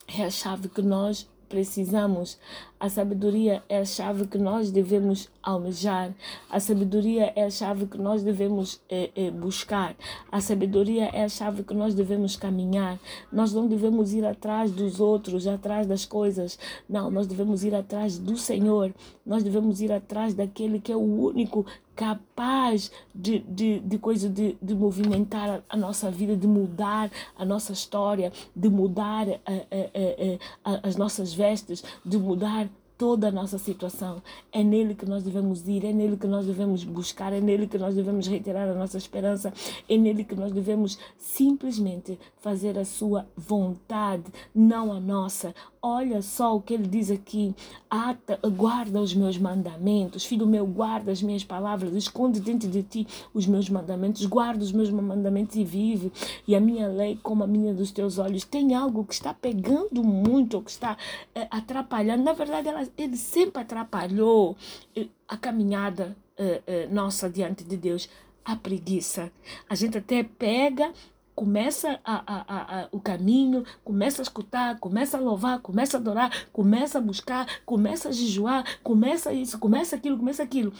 é 0.07 0.25
a 0.25 0.31
chave 0.31 0.69
que 0.69 0.83
nós 0.83 1.29
precisamos. 1.49 2.39
A 2.79 2.89
sabedoria 2.91 3.63
é 3.69 3.79
a 3.79 3.85
chave 3.85 4.27
que 4.27 4.37
nós 4.37 4.71
devemos 4.71 5.31
almejar. 5.43 6.13
A 6.51 6.61
sabedoria 6.61 7.33
é 7.35 7.45
a 7.45 7.51
chave 7.51 7.87
que 7.87 7.97
nós 7.97 8.23
devemos 8.23 8.81
é, 8.89 9.11
é, 9.17 9.31
buscar. 9.31 9.97
A 10.31 10.41
sabedoria 10.41 11.07
é 11.07 11.25
a 11.25 11.29
chave 11.29 11.63
que 11.63 11.73
nós 11.73 11.95
devemos 11.95 12.37
caminhar. 12.37 12.99
Nós 13.33 13.53
não 13.53 13.67
devemos 13.67 14.13
ir 14.13 14.27
atrás 14.27 14.71
dos 14.71 15.01
outros, 15.01 15.47
atrás 15.47 15.87
das 15.87 16.05
coisas. 16.05 16.59
Não, 16.89 17.11
nós 17.11 17.27
devemos 17.27 17.65
ir 17.65 17.75
atrás 17.75 18.19
do 18.19 18.37
Senhor. 18.37 18.93
Nós 19.25 19.43
devemos 19.43 19.81
ir 19.81 19.91
atrás 19.91 20.35
daquele 20.35 20.79
que 20.79 20.93
é 20.93 20.97
o 20.97 21.01
único 21.01 21.65
capaz 21.97 22.93
de, 23.15 23.39
de, 23.41 23.81
de 23.81 23.99
coisa 23.99 24.29
de, 24.29 24.57
de 24.61 24.75
movimentar 24.75 25.65
a 25.69 25.77
nossa 25.77 26.11
vida, 26.11 26.37
de 26.37 26.47
mudar 26.47 27.11
a 27.37 27.45
nossa 27.45 27.73
história, 27.73 28.31
de 28.55 28.69
mudar 28.69 29.27
a, 29.29 29.53
a, 29.53 30.73
a, 30.75 30.89
as 30.89 30.97
nossas 30.97 31.33
vestes, 31.33 31.83
de 32.05 32.19
mudar 32.19 32.69
toda 32.99 33.29
a 33.29 33.33
nossa 33.33 33.59
situação. 33.59 34.23
É 34.53 34.63
nele 34.63 34.95
que 34.95 35.07
nós 35.07 35.23
devemos 35.23 35.67
ir, 35.69 35.85
é 35.85 35.93
nele 35.93 36.17
que 36.17 36.27
nós 36.27 36.47
devemos 36.47 36.85
buscar, 36.85 37.33
é 37.33 37.41
nele 37.41 37.67
que 37.67 37.79
nós 37.79 37.95
devemos 37.95 38.27
reiterar 38.27 38.69
a 38.69 38.75
nossa 38.75 38.97
esperança, 38.97 39.53
é 39.89 39.97
nele 39.97 40.25
que 40.25 40.35
nós 40.35 40.53
devemos 40.53 40.99
simplesmente 41.19 42.19
fazer 42.41 42.79
a 42.79 42.85
sua 42.85 43.27
vontade, 43.37 44.25
não 44.55 44.93
a 44.93 45.01
nossa. 45.01 45.55
Olha 45.83 46.21
só 46.23 46.57
o 46.57 46.61
que 46.61 46.75
ele 46.75 46.89
diz 46.89 47.11
aqui: 47.11 47.55
Ata, 47.89 48.39
guarda 48.51 49.01
os 49.01 49.15
meus 49.15 49.39
mandamentos, 49.39 50.25
filho 50.25 50.47
meu, 50.47 50.67
guarda 50.67 51.13
as 51.13 51.23
minhas 51.23 51.45
palavras, 51.45 51.95
esconde 51.95 52.41
dentro 52.41 52.69
de 52.69 52.83
ti 52.83 53.07
os 53.33 53.47
meus 53.47 53.69
mandamentos, 53.69 54.25
guarda 54.27 54.65
os 54.65 54.73
meus 54.73 54.91
mandamentos 54.91 55.55
e 55.57 55.65
vive. 55.65 56.13
E 56.47 56.57
a 56.57 56.61
minha 56.61 56.89
lei, 56.89 57.19
como 57.23 57.45
a 57.45 57.47
minha 57.47 57.75
dos 57.75 57.91
teus 57.91 58.19
olhos, 58.19 58.45
tem 58.45 58.75
algo 58.75 59.05
que 59.05 59.15
está 59.15 59.35
pegando 59.35 60.03
muito, 60.03 60.63
que 60.63 60.71
está 60.71 60.97
é, 61.35 61.47
atrapalhando. 61.51 62.25
Na 62.25 62.33
verdade, 62.33 62.69
ela 62.69 62.86
ele 62.97 63.17
sempre 63.17 63.63
atrapalhou 63.63 64.57
eh, 64.95 65.09
a 65.29 65.37
caminhada 65.37 66.17
uh, 66.39 66.43
uh, 66.91 66.95
nossa 66.95 67.29
diante 67.31 67.65
de 67.65 67.77
Deus. 67.77 68.09
A 68.45 68.55
preguiça. 68.55 69.33
A 69.69 69.75
gente 69.75 69.99
até 69.99 70.23
pega 70.23 70.93
começa 71.37 72.01
a, 72.03 72.23
a, 72.27 72.81
a, 72.81 72.89
o 72.91 72.99
caminho, 72.99 73.63
começa 73.85 74.23
a 74.23 74.25
escutar, 74.25 74.79
começa 74.81 75.19
a 75.19 75.21
louvar, 75.21 75.61
começa 75.61 75.99
a 75.99 76.01
adorar, 76.01 76.47
começa 76.51 76.97
a 76.97 77.01
buscar, 77.01 77.47
começa 77.67 78.09
a 78.09 78.13
jejuar, 78.13 78.65
começa 78.83 79.35
isso, 79.35 79.59
começa 79.59 79.95
aquilo, 79.95 80.17
começa 80.17 80.43
aquilo. 80.43 80.73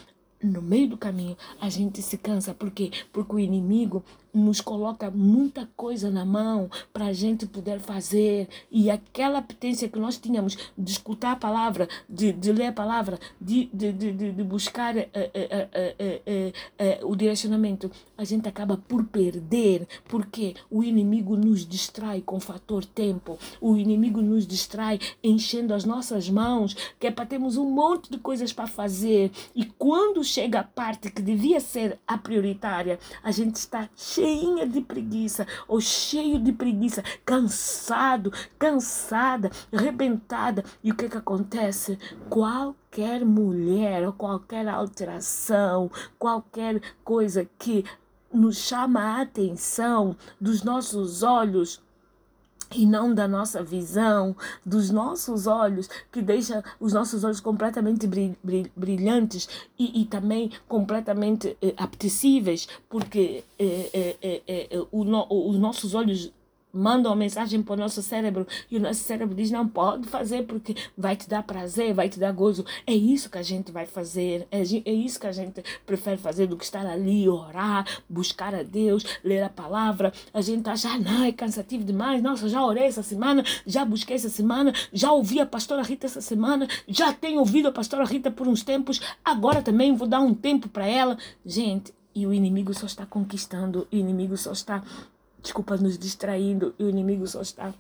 No 0.43 0.63
meio 0.63 0.89
do 0.89 0.97
caminho, 0.97 1.37
a 1.61 1.69
gente 1.69 2.01
se 2.01 2.17
cansa. 2.17 2.55
Por 2.55 2.71
quê? 2.71 2.91
Porque 3.13 3.35
o 3.35 3.39
inimigo 3.39 4.03
nos 4.37 4.61
coloca 4.61 5.11
muita 5.11 5.69
coisa 5.77 6.11
na 6.11 6.25
mão 6.25 6.71
para 6.93 7.07
a 7.07 7.13
gente 7.13 7.47
poder 7.47 7.81
fazer. 7.81 8.49
E 8.71 8.91
aquela 8.91 9.39
apetência 9.39 9.89
que 9.89 9.99
nós 9.99 10.19
tínhamos 10.19 10.57
de 10.77 10.93
escutar 10.93 11.33
a 11.33 11.37
palavra, 11.37 11.89
de, 12.09 12.33
de 12.33 12.53
ler 12.53 12.67
a 12.67 12.73
palavra, 12.73 13.19
de, 13.41 13.69
de, 13.73 13.93
de, 13.93 14.13
de 14.13 14.45
buscar 14.45 14.95
uh, 14.97 15.01
uh, 15.01 17.03
uh, 17.03 17.11
o 17.11 17.17
direcionamento, 17.17 17.91
a 18.17 18.25
gente 18.25 18.49
acaba 18.49 18.77
por 18.77 19.05
perder, 19.05 19.87
porque 20.07 20.55
o 20.71 20.85
inimigo 20.85 21.37
nos 21.37 21.67
distrai 21.67 22.21
com 22.21 22.37
o 22.37 22.41
fator 22.41 22.85
tempo, 22.85 23.39
o 23.61 23.77
inimigo 23.77 24.21
nos 24.21 24.47
distrai 24.47 24.99
enchendo 25.23 25.73
as 25.73 25.85
nossas 25.85 26.29
mãos, 26.29 26.77
que 26.99 27.07
é 27.07 27.11
para 27.11 27.27
termos 27.27 27.57
um 27.57 27.71
monte 27.71 28.11
de 28.11 28.19
coisas 28.19 28.53
para 28.53 28.67
fazer. 28.67 29.31
E 29.55 29.65
quando 29.65 30.23
chega 30.23 30.61
a 30.61 30.65
parte 30.65 31.11
que 31.11 31.23
devia 31.23 31.61
ser 31.61 31.99
a 32.07 32.19
prioritária, 32.19 32.99
a 33.23 33.31
gente 33.31 33.57
está 33.57 33.89
cheio 33.97 34.26
cheinha 34.27 34.67
de 34.67 34.81
preguiça 34.81 35.47
ou 35.69 35.81
cheio 35.81 36.41
de 36.41 36.53
preguiça, 36.53 37.03
cansado, 37.25 38.33
cansada, 38.59 39.51
rebentada. 39.73 40.65
E 40.83 40.91
o 40.91 40.97
que, 40.97 41.09
que 41.09 41.17
acontece? 41.17 41.97
Qualquer 42.29 43.25
mulher 43.25 44.05
ou 44.05 44.13
qualquer 44.13 44.67
alteração, 44.67 45.89
qualquer 46.19 46.81
coisa 47.05 47.49
que 47.57 47.85
nos 48.33 48.57
chama 48.57 49.01
a 49.01 49.23
atenção 49.23 50.17
dos 50.41 50.65
nossos 50.65 51.23
olhos 51.23 51.81
e 52.75 52.87
não 52.87 53.15
da 53.15 53.29
nossa 53.29 53.63
visão, 53.63 54.35
dos 54.65 54.91
nossos 54.91 55.47
olhos, 55.47 55.89
que 56.11 56.21
deixa 56.21 56.65
os 56.81 56.93
nossos 56.93 57.25
olhos 57.25 57.41
completamente 57.41 58.09
brilhantes 58.77 59.49
e, 59.79 60.03
e 60.03 60.05
também 60.07 60.51
completamente 60.69 61.57
eh, 61.63 61.75
apetecíveis, 61.77 62.69
porque 62.89 63.45
eh, 63.59 64.17
eh 64.23 64.87
o, 64.91 65.05
no, 65.05 65.27
os 65.31 65.59
nossos 65.59 65.95
olhos 65.95 66.33
manda 66.77 67.09
uma 67.09 67.17
mensagem 67.17 67.63
para 67.63 67.75
o 67.75 67.77
nosso 67.77 68.03
cérebro 68.03 68.47
e 68.71 68.77
o 68.77 68.81
nosso 68.81 69.01
cérebro 69.01 69.35
diz: 69.35 69.51
não 69.51 69.67
pode 69.67 70.07
fazer 70.09 70.45
porque 70.45 70.77
vai 70.97 71.17
te 71.17 71.29
dar 71.29 71.43
prazer, 71.43 71.95
vai 71.95 72.09
te 72.09 72.19
dar 72.19 72.33
gozo. 72.33 72.65
É 72.87 72.93
isso 72.93 73.31
que 73.31 73.39
a 73.39 73.43
gente 73.43 73.73
vai 73.73 73.87
fazer, 73.87 74.47
é, 74.51 74.61
é 74.61 74.93
isso 74.93 75.19
que 75.19 75.27
a 75.27 75.33
gente 75.33 75.63
prefere 75.85 76.17
fazer 76.17 76.47
do 76.47 76.57
que 76.57 76.65
estar 76.65 76.87
ali, 76.87 77.29
orar, 77.29 77.87
buscar 78.09 78.55
a 78.55 78.63
Deus, 78.63 79.05
ler 79.25 79.43
a 79.43 79.49
palavra. 79.49 80.13
A 80.33 80.41
gente 80.41 80.69
acha: 80.69 80.91
ah, 80.91 80.99
não, 80.99 81.25
é 81.25 81.33
cansativo 81.33 81.85
demais. 81.85 82.23
Nossa, 82.23 82.49
já 82.49 82.65
orei 82.65 82.85
essa 82.85 83.03
semana, 83.03 83.43
já 83.67 83.85
busquei 83.85 84.17
essa 84.17 84.29
semana, 84.29 84.73
já 84.93 85.11
ouvi 85.13 85.41
a 85.41 85.47
pastora 85.47 85.83
Rita 85.83 86.07
essa 86.07 86.21
semana, 86.21 86.69
já 86.87 87.13
tenho 87.13 87.39
ouvido 87.39 87.69
a 87.69 87.73
pastora 87.73 88.05
Rita 88.05 88.31
por 88.31 88.47
uns 88.47 88.63
tempos, 88.63 89.01
agora 89.25 89.63
também 89.63 89.95
vou 89.95 90.07
dar 90.07 90.21
um 90.21 90.35
tempo 90.35 90.69
para 90.69 90.87
ela. 90.87 91.17
Gente, 91.45 91.95
e 92.15 92.27
o 92.27 92.33
inimigo 92.33 92.73
só 92.73 92.87
está 92.87 93.05
conquistando, 93.05 93.87
o 93.93 93.95
inimigo 93.95 94.39
só 94.39 94.53
está 94.53 94.83
desculpa, 95.43 95.77
nos 95.77 95.99
distraindo 95.99 96.75
e 96.79 96.85
o 96.85 96.89
inimigo 96.89 97.27
só 97.27 97.41
está 97.41 97.73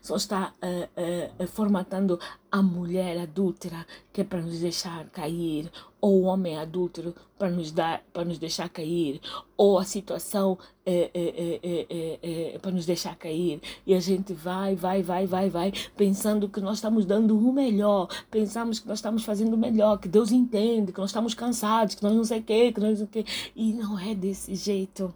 só 0.00 0.16
está 0.16 0.52
uh, 0.62 1.42
uh, 1.42 1.46
formatando 1.48 2.18
a 2.50 2.62
mulher 2.62 3.18
adúltera 3.18 3.86
que 4.12 4.22
é 4.22 4.24
para 4.24 4.40
nos 4.40 4.58
deixar 4.60 5.08
cair 5.10 5.70
ou 6.00 6.22
o 6.22 6.22
homem 6.22 6.56
adúltero 6.56 7.14
para 7.38 7.50
nos 7.50 7.70
dar 7.70 8.02
para 8.12 8.24
nos 8.24 8.38
deixar 8.38 8.68
cair 8.68 9.20
ou 9.56 9.78
a 9.78 9.84
situação 9.84 10.58
é, 10.86 12.58
para 12.62 12.70
nos 12.70 12.86
deixar 12.86 13.14
cair. 13.16 13.60
E 13.86 13.92
a 13.94 14.00
gente 14.00 14.32
vai 14.32 14.74
vai 14.74 15.02
vai 15.02 15.26
vai 15.26 15.50
vai 15.50 15.72
pensando 15.96 16.48
que 16.48 16.60
nós 16.60 16.78
estamos 16.78 17.04
dando 17.04 17.38
o 17.38 17.52
melhor 17.52 18.08
pensamos 18.30 18.78
que 18.78 18.88
nós 18.88 18.98
estamos 18.98 19.24
fazendo 19.24 19.54
o 19.54 19.58
melhor 19.58 19.98
que 19.98 20.08
Deus 20.08 20.32
entende 20.32 20.92
que 20.92 21.00
nós 21.00 21.10
estamos 21.10 21.34
cansados 21.34 21.94
que 21.94 22.02
nós 22.02 22.14
não 22.14 22.24
sei 22.24 22.38
o 22.38 22.42
que 22.42 22.72
que 22.72 22.80
nós 22.80 22.90
não 22.90 22.96
sei 22.96 23.04
o 23.04 23.24
que 23.24 23.52
e 23.54 23.72
não 23.74 23.98
é 23.98 24.14
desse 24.14 24.54
jeito 24.54 25.12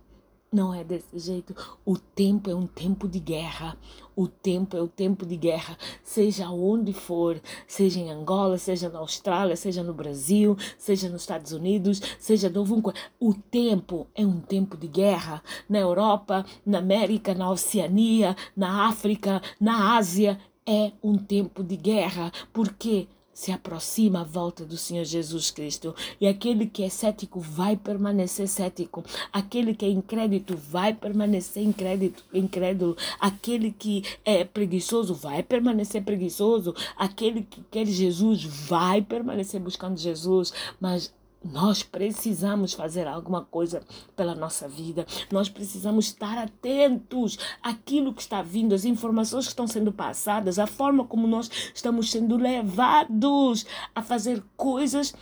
não 0.53 0.75
é 0.75 0.85
desse 0.85 1.19
jeito. 1.19 1.55
O 1.85 1.97
tempo 1.97 2.51
é 2.51 2.55
um 2.55 2.67
tempo 2.67 3.09
de 3.09 3.19
guerra. 3.19 3.77
O 4.15 4.29
tempo 4.29 4.77
é 4.77 4.83
o 4.83 4.87
tempo 4.87 5.25
de 5.25 5.39
guerra, 5.39 5.79
seja 6.05 6.51
onde 6.51 6.93
for, 6.93 7.41
seja 7.67 7.99
em 7.99 8.11
Angola, 8.11 8.59
seja 8.59 8.91
na 8.91 8.99
Austrália, 8.99 9.57
seja 9.57 9.83
no 9.83 9.95
Brasil, 9.95 10.55
seja 10.77 11.09
nos 11.09 11.23
Estados 11.23 11.53
Unidos, 11.53 12.03
seja 12.19 12.51
do 12.51 12.63
O 13.19 13.33
tempo 13.33 14.07
é 14.15 14.27
um 14.27 14.39
tempo 14.39 14.77
de 14.77 14.87
guerra. 14.87 15.43
Na 15.67 15.79
Europa, 15.79 16.45
na 16.65 16.79
América, 16.79 17.33
na 17.35 17.51
Oceania, 17.51 18.37
na 18.55 18.87
África, 18.87 19.41
na 19.59 19.97
Ásia, 19.97 20.39
é 20.67 20.93
um 21.03 21.17
tempo 21.17 21.65
de 21.65 21.77
guerra. 21.77 22.31
Por 22.53 22.73
quê? 22.75 23.09
Se 23.33 23.51
aproxima 23.51 24.21
a 24.21 24.25
volta 24.25 24.65
do 24.65 24.77
Senhor 24.77 25.05
Jesus 25.05 25.51
Cristo. 25.51 25.95
E 26.21 26.27
aquele 26.27 26.67
que 26.67 26.83
é 26.83 26.89
cético 26.89 27.41
vai 27.41 27.77
permanecer 27.77 28.49
cético. 28.49 29.05
Aquele 29.33 29.75
que 29.75 29.85
é 29.85 29.89
incrédito 29.89 30.57
vai 30.57 30.93
permanecer 30.93 31.63
incrédito, 31.63 32.25
incrédulo. 32.33 32.97
Aquele 33.19 33.73
que 33.73 34.05
é 34.25 34.45
preguiçoso 34.45 35.15
vai 35.15 35.43
permanecer 35.43 36.03
preguiçoso. 36.03 36.75
Aquele 36.97 37.43
que 37.43 37.63
quer 37.71 37.87
Jesus 37.87 38.45
vai 38.45 39.01
permanecer 39.01 39.61
buscando 39.61 39.99
Jesus. 39.99 40.53
Mas 40.81 41.13
nós 41.45 41.83
precisamos 41.83 42.73
fazer 42.73 43.07
alguma 43.07 43.45
coisa 43.45 43.83
pela 44.17 44.35
nossa 44.35 44.69
vida. 44.69 45.07
Nós 45.31 45.49
precisamos 45.49 46.07
estar 46.07 46.39
atentos 46.39 47.39
àquilo 47.63 48.13
que 48.13 48.23
está 48.23 48.43
vindo, 48.43 48.75
às 48.75 48.85
informações 48.85 49.45
que 49.45 49.53
estão 49.53 49.67
sendo 49.67 49.93
passadas, 49.93 50.59
à 50.59 50.67
forma 50.67 51.05
como 51.05 51.27
nós 51.27 51.51
estamos 51.75 52.11
sendo 52.11 52.37
levados 52.37 53.67
a 53.95 54.03
fazer 54.03 54.43
coisas 54.57 55.15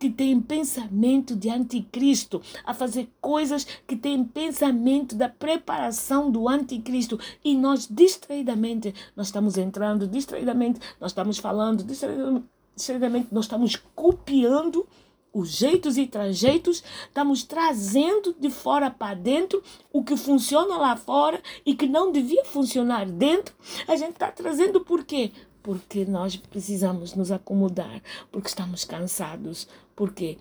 que 0.00 0.08
têm 0.08 0.40
pensamento 0.40 1.36
de 1.36 1.50
anticristo, 1.50 2.40
a 2.64 2.72
fazer 2.72 3.10
coisas 3.20 3.66
que 3.86 3.94
têm 3.94 4.24
pensamento 4.24 5.14
da 5.14 5.28
preparação 5.28 6.30
do 6.30 6.48
anticristo. 6.48 7.20
E 7.44 7.54
nós, 7.54 7.86
distraidamente, 7.86 8.94
nós 9.14 9.26
estamos 9.26 9.58
entrando, 9.58 10.08
distraidamente, 10.08 10.80
nós 10.98 11.10
estamos 11.10 11.36
falando, 11.36 11.84
distraidamente, 11.84 13.28
nós 13.30 13.44
estamos 13.44 13.76
copiando 13.94 14.88
os 15.32 15.50
jeitos 15.50 15.96
e 15.96 16.06
trajeitos, 16.06 16.82
estamos 17.06 17.44
trazendo 17.44 18.34
de 18.38 18.50
fora 18.50 18.90
para 18.90 19.14
dentro 19.14 19.62
o 19.92 20.02
que 20.02 20.16
funciona 20.16 20.76
lá 20.76 20.96
fora 20.96 21.40
e 21.64 21.74
que 21.74 21.86
não 21.86 22.10
devia 22.10 22.44
funcionar 22.44 23.06
dentro. 23.06 23.54
A 23.86 23.96
gente 23.96 24.12
está 24.12 24.30
trazendo 24.30 24.80
por 24.80 25.04
quê? 25.04 25.32
Porque 25.62 26.04
nós 26.04 26.36
precisamos 26.36 27.14
nos 27.14 27.30
acomodar, 27.30 28.02
porque 28.30 28.48
estamos 28.48 28.84
cansados. 28.84 29.68
Por 29.94 30.12
quê? 30.12 30.38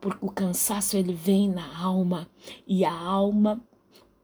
Porque 0.00 0.24
o 0.24 0.30
cansaço 0.30 0.96
ele 0.96 1.12
vem 1.12 1.48
na 1.48 1.78
alma 1.78 2.28
e 2.66 2.84
a 2.84 2.92
alma 2.92 3.60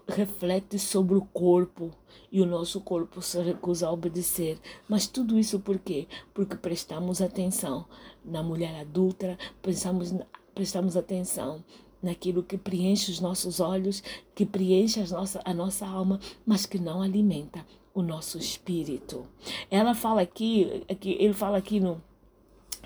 reflete 0.06 0.78
sobre 0.78 1.16
o 1.16 1.22
corpo 1.32 1.90
e 2.30 2.40
o 2.40 2.46
nosso 2.46 2.80
corpo 2.80 3.20
se 3.20 3.40
recusa 3.40 3.88
a 3.88 3.92
obedecer. 3.92 4.58
Mas 4.88 5.06
tudo 5.06 5.38
isso 5.38 5.60
por 5.60 5.78
quê? 5.78 6.06
Porque 6.32 6.56
prestamos 6.56 7.20
atenção 7.20 7.86
na 8.24 8.42
mulher 8.42 8.80
adulta, 8.80 9.38
pensamos, 9.62 10.14
prestamos 10.54 10.96
atenção 10.96 11.64
naquilo 12.02 12.42
que 12.42 12.56
preenche 12.56 13.10
os 13.10 13.20
nossos 13.20 13.58
olhos, 13.58 14.02
que 14.34 14.46
preenche 14.46 15.00
a 15.00 15.06
nossa, 15.06 15.40
a 15.44 15.54
nossa 15.54 15.86
alma, 15.86 16.20
mas 16.44 16.66
que 16.66 16.78
não 16.78 17.02
alimenta 17.02 17.66
o 17.92 18.02
nosso 18.02 18.38
espírito. 18.38 19.26
Ela 19.70 19.94
fala 19.94 20.20
aqui, 20.20 20.84
aqui 20.88 21.16
ele 21.18 21.32
fala 21.32 21.56
aqui 21.56 21.80
no 21.80 22.00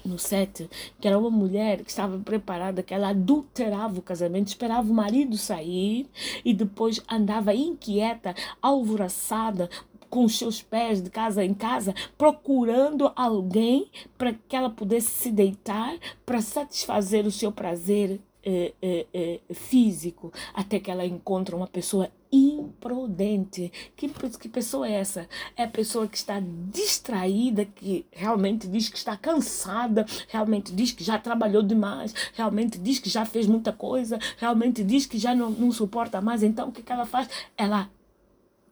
no 0.04 0.18
set, 0.18 0.68
que 1.00 1.06
era 1.06 1.18
uma 1.18 1.30
mulher 1.30 1.82
que 1.82 1.90
estava 1.90 2.18
preparada, 2.18 2.82
que 2.82 2.94
ela 2.94 3.10
adulterava 3.10 3.98
o 3.98 4.02
casamento, 4.02 4.48
esperava 4.48 4.90
o 4.90 4.94
marido 4.94 5.36
sair 5.36 6.08
e 6.44 6.52
depois 6.52 7.00
andava 7.08 7.54
inquieta, 7.54 8.34
alvoroçada, 8.60 9.68
com 10.10 10.24
os 10.24 10.36
seus 10.36 10.60
pés 10.60 11.00
de 11.00 11.08
casa 11.08 11.44
em 11.44 11.54
casa, 11.54 11.94
procurando 12.18 13.12
alguém 13.14 13.88
para 14.18 14.32
que 14.32 14.56
ela 14.56 14.68
pudesse 14.68 15.10
se 15.10 15.30
deitar 15.30 15.96
para 16.26 16.42
satisfazer 16.42 17.24
o 17.24 17.30
seu 17.30 17.52
prazer 17.52 18.20
é, 18.42 18.72
é, 18.82 19.06
é, 19.14 19.54
físico, 19.54 20.32
até 20.52 20.80
que 20.80 20.90
ela 20.90 21.06
encontra 21.06 21.54
uma 21.54 21.68
pessoa 21.68 22.10
imprudente. 22.32 23.72
Que, 23.96 24.08
que 24.08 24.48
pessoa 24.48 24.86
é 24.86 24.92
essa? 24.92 25.28
É 25.56 25.64
a 25.64 25.68
pessoa 25.68 26.06
que 26.06 26.16
está 26.16 26.40
distraída, 26.70 27.64
que 27.64 28.06
realmente 28.12 28.66
diz 28.68 28.88
que 28.88 28.96
está 28.96 29.16
cansada, 29.16 30.06
realmente 30.28 30.72
diz 30.72 30.92
que 30.92 31.04
já 31.04 31.18
trabalhou 31.18 31.62
demais, 31.62 32.14
realmente 32.34 32.78
diz 32.78 32.98
que 32.98 33.10
já 33.10 33.24
fez 33.24 33.46
muita 33.46 33.72
coisa, 33.72 34.18
realmente 34.36 34.82
diz 34.84 35.06
que 35.06 35.18
já 35.18 35.34
não, 35.34 35.50
não 35.50 35.72
suporta 35.72 36.20
mais. 36.20 36.42
Então, 36.42 36.68
o 36.68 36.72
que, 36.72 36.82
que 36.82 36.92
ela 36.92 37.06
faz? 37.06 37.28
Ela 37.56 37.90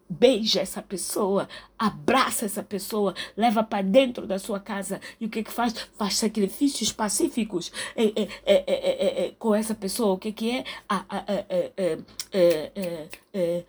beija 0.08 0.60
essa 0.60 0.80
pessoa, 0.80 1.48
abraça 1.78 2.46
essa 2.46 2.62
pessoa, 2.62 3.14
leva 3.36 3.62
para 3.62 3.82
dentro 3.82 4.26
da 4.26 4.38
sua 4.38 4.58
casa 4.58 5.00
e 5.20 5.26
o 5.26 5.28
que 5.28 5.42
que 5.42 5.52
faz? 5.52 5.74
Faz 5.96 6.16
sacrifícios 6.16 6.92
pacíficos 6.92 7.70
é, 7.94 8.04
é, 8.44 9.26
é, 9.26 9.32
com 9.38 9.54
essa 9.54 9.74
pessoa. 9.74 10.14
O 10.14 10.18
que 10.18 10.32
que 10.32 10.50
é? 10.50 10.64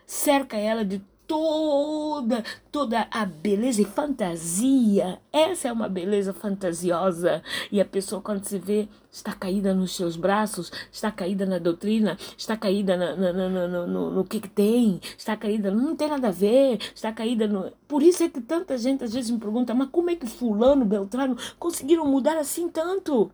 cerca 0.05 0.57
ela 0.57 0.85
de 0.85 1.01
toda, 1.29 2.43
toda 2.71 3.07
a 3.11 3.23
beleza 3.23 3.83
e 3.83 3.85
fantasia. 3.85 5.21
Essa 5.31 5.67
é 5.67 5.71
uma 5.71 5.87
beleza 5.87 6.33
fantasiosa. 6.33 7.43
E 7.71 7.79
a 7.79 7.85
pessoa, 7.85 8.19
quando 8.19 8.43
se 8.43 8.57
vê, 8.57 8.89
está 9.11 9.31
caída 9.33 9.71
nos 9.71 9.95
seus 9.95 10.15
braços, 10.15 10.71
está 10.91 11.11
caída 11.11 11.45
na 11.45 11.59
doutrina, 11.59 12.17
está 12.35 12.57
caída 12.57 12.97
na, 12.97 13.15
na, 13.15 13.31
na, 13.31 13.67
no, 13.67 13.87
no, 13.87 14.11
no, 14.11 14.23
que, 14.25 14.39
que 14.39 14.49
tem, 14.49 14.99
está 15.15 15.37
caída, 15.37 15.69
não 15.69 15.95
tem 15.95 16.09
nada 16.09 16.29
a 16.29 16.31
ver, 16.31 16.79
está 16.95 17.13
caída 17.13 17.47
no. 17.47 17.71
Por 17.87 18.01
isso 18.01 18.23
é 18.23 18.29
que 18.29 18.41
tanta 18.41 18.75
gente 18.75 19.03
às 19.03 19.13
vezes 19.13 19.29
me 19.29 19.37
pergunta, 19.37 19.71
mas 19.75 19.89
como 19.91 20.09
é 20.09 20.15
que 20.15 20.25
Fulano, 20.25 20.83
Beltrano 20.83 21.37
conseguiram 21.59 22.07
mudar 22.07 22.37
assim 22.37 22.67
tanto? 22.67 23.31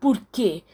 Por 0.00 0.20
quê? 0.32 0.64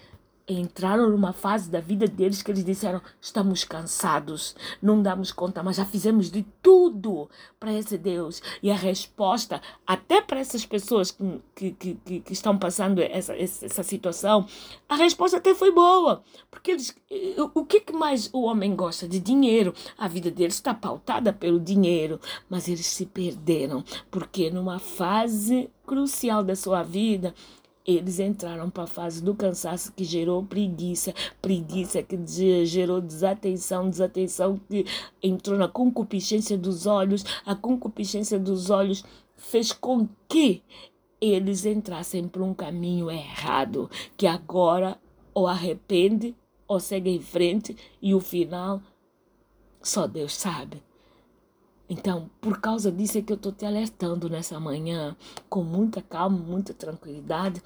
Entraram 0.53 1.11
numa 1.11 1.33
fase 1.33 1.71
da 1.71 1.81
vida 1.81 2.07
deles 2.07 2.43
que 2.43 2.51
eles 2.51 2.65
disseram: 2.65 3.01
estamos 3.21 3.65
cansados, 3.65 4.55
não 4.81 5.03
damos 5.03 5.33
conta, 5.33 5.63
mas 5.63 5.77
já 5.77 5.85
fizemos 5.85 6.31
de 6.31 6.43
tudo 6.63 7.29
para 7.59 7.73
esse 7.73 7.97
Deus. 7.99 8.43
E 8.63 8.71
a 8.71 8.75
resposta, 8.75 9.61
até 9.87 10.21
para 10.21 10.41
essas 10.41 10.65
pessoas 10.65 11.11
que, 11.55 11.73
que, 11.73 11.95
que, 11.95 12.21
que 12.21 12.33
estão 12.33 12.59
passando 12.59 13.01
essa, 13.01 13.35
essa 13.37 13.83
situação, 13.83 14.47
a 14.89 14.97
resposta 14.97 15.37
até 15.37 15.55
foi 15.55 15.73
boa. 15.73 16.23
Porque 16.51 16.73
eles, 16.73 16.95
o 17.55 17.65
que, 17.65 17.81
que 17.81 17.93
mais 17.93 18.29
o 18.33 18.43
homem 18.43 18.75
gosta? 18.75 19.09
De 19.09 19.21
dinheiro. 19.21 19.75
A 19.97 20.09
vida 20.09 20.31
deles 20.31 20.55
está 20.55 20.75
pautada 20.75 21.33
pelo 21.33 21.61
dinheiro, 21.61 22.21
mas 22.49 22.69
eles 22.69 22.87
se 22.87 23.07
perderam, 23.07 23.85
porque 24.11 24.51
numa 24.51 24.79
fase 24.79 25.71
crucial 25.87 26.43
da 26.43 26.57
sua 26.57 26.83
vida, 26.83 27.35
eles 27.87 28.19
entraram 28.21 28.71
para 28.71 28.85
a 28.85 28.87
fase 28.87 29.23
do 29.23 29.35
cansaço 29.35 29.93
que 29.93 30.05
gerou 30.05 30.45
preguiça, 30.45 31.15
preguiça 31.41 32.03
que 32.03 32.17
gerou 32.65 33.01
desatenção, 33.01 33.91
desatenção 33.91 34.61
que 34.69 34.85
entrou 35.23 35.59
na 35.59 35.69
concupiscência 35.69 36.57
dos 36.57 36.87
olhos, 36.87 37.25
a 37.45 37.55
concupiscência 37.55 38.39
dos 38.39 38.71
olhos 38.71 39.05
fez 39.37 39.73
com 39.73 40.09
que 40.29 40.63
eles 41.21 41.65
entrassem 41.65 42.27
por 42.27 42.43
um 42.43 42.55
caminho 42.55 43.11
errado, 43.11 43.91
que 44.17 44.27
agora 44.27 44.99
ou 45.35 45.47
arrepende 45.47 46.35
ou 46.67 46.81
segue 46.81 47.11
em 47.11 47.21
frente 47.21 47.77
e 48.01 48.15
o 48.15 48.21
final 48.21 48.81
só 49.83 50.07
Deus 50.07 50.35
sabe. 50.35 50.83
Então, 51.89 52.31
por 52.41 52.61
causa 52.61 52.91
disso 52.91 53.19
é 53.19 53.23
que 53.23 53.33
eu 53.33 53.37
estou 53.37 53.53
te 53.53 53.67
alertando 53.67 54.29
nessa 54.29 54.59
manhã, 54.59 55.17
com 55.49 55.63
muita 55.63 56.01
calma, 56.01 56.39
muita 56.39 56.73
tranquilidade. 56.73 57.63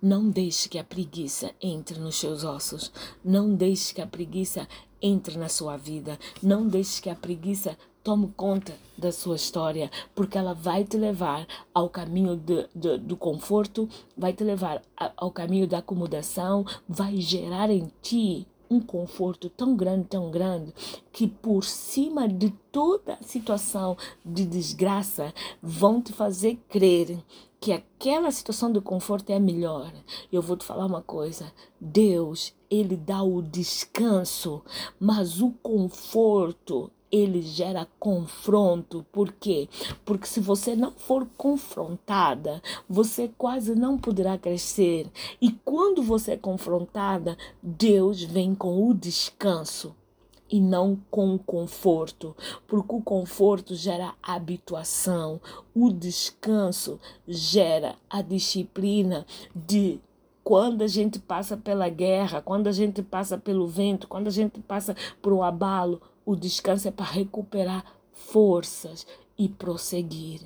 Não 0.00 0.28
deixe 0.28 0.68
que 0.68 0.78
a 0.78 0.84
preguiça 0.84 1.52
entre 1.60 1.98
nos 1.98 2.16
seus 2.16 2.44
ossos. 2.44 2.92
Não 3.24 3.54
deixe 3.54 3.94
que 3.94 4.00
a 4.00 4.06
preguiça 4.06 4.66
entre 5.00 5.38
na 5.38 5.48
sua 5.48 5.76
vida. 5.76 6.18
Não 6.42 6.66
deixe 6.66 7.00
que 7.00 7.10
a 7.10 7.14
preguiça 7.14 7.76
tome 8.02 8.32
conta 8.36 8.74
da 8.96 9.12
sua 9.12 9.36
história, 9.36 9.90
porque 10.14 10.38
ela 10.38 10.54
vai 10.54 10.82
te 10.82 10.96
levar 10.96 11.46
ao 11.74 11.90
caminho 11.90 12.36
de, 12.36 12.66
de, 12.74 12.96
do 12.98 13.16
conforto, 13.16 13.88
vai 14.16 14.32
te 14.32 14.42
levar 14.42 14.82
ao 15.16 15.30
caminho 15.30 15.66
da 15.66 15.78
acomodação, 15.78 16.64
vai 16.88 17.20
gerar 17.20 17.70
em 17.70 17.90
ti 18.00 18.46
um 18.70 18.80
conforto 18.80 19.48
tão 19.48 19.76
grande, 19.76 20.08
tão 20.08 20.30
grande, 20.30 20.74
que 21.12 21.26
por 21.26 21.64
cima 21.64 22.28
de 22.28 22.50
toda 22.70 23.14
a 23.14 23.22
situação 23.22 23.96
de 24.24 24.44
desgraça 24.44 25.32
vão 25.62 26.00
te 26.00 26.12
fazer 26.12 26.58
crer 26.68 27.22
que 27.60 27.72
aquela 27.72 28.30
situação 28.30 28.72
de 28.72 28.80
conforto 28.80 29.30
é 29.30 29.38
melhor. 29.38 29.92
Eu 30.32 30.40
vou 30.40 30.56
te 30.56 30.64
falar 30.64 30.86
uma 30.86 31.02
coisa: 31.02 31.52
Deus, 31.80 32.54
Ele 32.70 32.96
dá 32.96 33.22
o 33.22 33.42
descanso, 33.42 34.62
mas 34.98 35.40
o 35.40 35.50
conforto 35.62 36.90
ele 37.10 37.42
gera 37.42 37.86
confronto. 37.98 39.04
Por 39.12 39.32
quê? 39.32 39.68
Porque 40.04 40.26
se 40.26 40.40
você 40.40 40.76
não 40.76 40.92
for 40.92 41.26
confrontada, 41.36 42.62
você 42.88 43.30
quase 43.36 43.74
não 43.74 43.98
poderá 43.98 44.36
crescer. 44.38 45.10
E 45.40 45.50
quando 45.50 46.02
você 46.02 46.32
é 46.32 46.36
confrontada, 46.36 47.36
Deus 47.62 48.22
vem 48.22 48.54
com 48.54 48.88
o 48.88 48.94
descanso 48.94 49.94
e 50.50 50.60
não 50.60 50.98
com 51.10 51.34
o 51.34 51.38
conforto, 51.38 52.34
porque 52.66 52.94
o 52.94 53.02
conforto 53.02 53.74
gera 53.74 54.14
habituação, 54.22 55.40
o 55.74 55.90
descanso 55.90 56.98
gera 57.26 57.96
a 58.08 58.22
disciplina 58.22 59.26
de 59.54 60.00
quando 60.42 60.80
a 60.80 60.86
gente 60.86 61.18
passa 61.18 61.58
pela 61.58 61.90
guerra, 61.90 62.40
quando 62.40 62.68
a 62.68 62.72
gente 62.72 63.02
passa 63.02 63.36
pelo 63.36 63.66
vento, 63.66 64.08
quando 64.08 64.28
a 64.28 64.30
gente 64.30 64.58
passa 64.60 64.96
por 65.20 65.30
um 65.34 65.42
abalo, 65.42 66.00
o 66.28 66.36
descanso 66.36 66.86
é 66.86 66.90
para 66.90 67.06
recuperar 67.06 67.82
forças 68.12 69.06
e 69.38 69.48
prosseguir. 69.48 70.42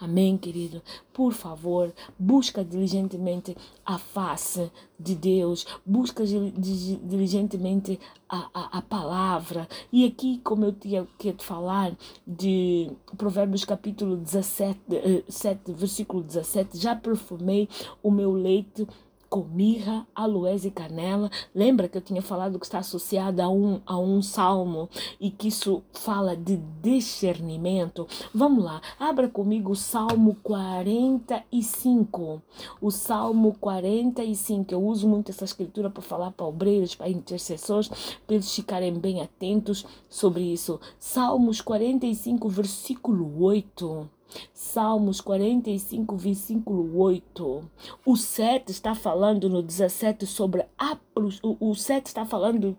Amém, 0.00 0.38
querido? 0.38 0.80
Por 1.12 1.32
favor, 1.32 1.92
busca 2.16 2.64
diligentemente 2.64 3.56
a 3.84 3.98
face 3.98 4.70
de 4.96 5.16
Deus, 5.16 5.66
busca 5.84 6.24
diligentemente 6.24 7.98
a, 8.28 8.48
a, 8.54 8.78
a 8.78 8.82
palavra. 8.82 9.66
E 9.92 10.06
aqui, 10.06 10.38
como 10.44 10.66
eu 10.66 10.72
tinha 10.72 11.04
que 11.18 11.32
te 11.32 11.44
falar 11.44 11.96
de 12.24 12.92
Provérbios 13.16 13.64
capítulo 13.64 14.16
17, 14.16 15.24
7, 15.28 15.70
eh, 15.70 15.74
versículo 15.74 16.22
17, 16.22 16.78
já 16.78 16.94
perfumei 16.94 17.68
o 18.04 18.10
meu 18.10 18.32
leito 18.32 18.86
com 19.34 19.42
mirra, 19.42 20.06
aloés 20.14 20.64
e 20.64 20.70
canela. 20.70 21.28
Lembra 21.52 21.88
que 21.88 21.98
eu 21.98 22.00
tinha 22.00 22.22
falado 22.22 22.56
que 22.56 22.66
está 22.66 22.78
associada 22.78 23.42
a 23.42 23.48
um, 23.48 23.80
a 23.84 23.98
um 23.98 24.22
salmo 24.22 24.88
e 25.18 25.28
que 25.28 25.48
isso 25.48 25.82
fala 25.92 26.36
de 26.36 26.56
discernimento? 26.80 28.06
Vamos 28.32 28.62
lá, 28.62 28.80
abra 28.96 29.28
comigo 29.28 29.72
o 29.72 29.76
Salmo 29.76 30.36
45. 30.40 32.40
O 32.80 32.92
Salmo 32.92 33.56
45. 33.58 34.72
Eu 34.72 34.84
uso 34.84 35.08
muito 35.08 35.32
essa 35.32 35.44
escritura 35.44 35.90
para 35.90 36.00
falar 36.00 36.30
para 36.30 36.46
obreiros, 36.46 36.94
para 36.94 37.08
intercessores, 37.08 37.88
para 38.24 38.36
eles 38.36 38.54
ficarem 38.54 38.94
bem 38.94 39.20
atentos 39.20 39.84
sobre 40.08 40.44
isso. 40.44 40.78
Salmos 40.96 41.60
45, 41.60 42.48
versículo 42.48 43.42
8. 43.42 44.08
Salmos 44.52 45.20
45, 45.20 46.16
versículo 46.16 46.98
8. 46.98 47.70
O 48.04 48.16
7 48.16 48.70
está 48.70 48.94
falando 48.94 49.48
no 49.48 49.62
17 49.62 50.26
sobre 50.26 50.66
a 50.78 50.96
o, 51.16 51.70
o 51.70 51.74
7 51.74 52.06
está 52.06 52.26
falando 52.26 52.76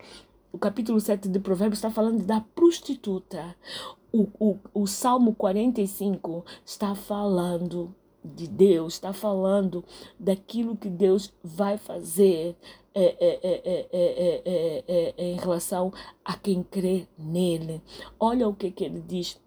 o 0.56 0.58
capítulo 0.58 1.02
7 1.02 1.28
de 1.28 1.40
Provérbios 1.40 1.80
está 1.80 1.92
falando 1.92 2.24
da 2.26 2.40
prostituta. 2.40 3.56
O, 4.12 4.28
o, 4.40 4.58
o 4.74 4.88
Salmo 4.88 5.36
45 5.36 6.46
está 6.66 6.96
falando 6.96 7.94
de 8.24 8.48
Deus, 8.48 8.94
está 8.94 9.12
falando 9.12 9.84
daquilo 10.18 10.78
que 10.78 10.90
Deus 10.90 11.34
vai 11.44 11.78
fazer 11.78 12.56
é, 12.94 13.18
é, 13.20 15.14
é, 15.18 15.32
em 15.32 15.36
relação 15.36 15.92
a 16.24 16.38
quem 16.38 16.64
crê 16.64 17.06
nele. 17.18 17.82
Olha 18.18 18.48
o 18.48 18.56
que, 18.56 18.72
que 18.72 18.86
ele 18.86 19.02
diz 19.02 19.38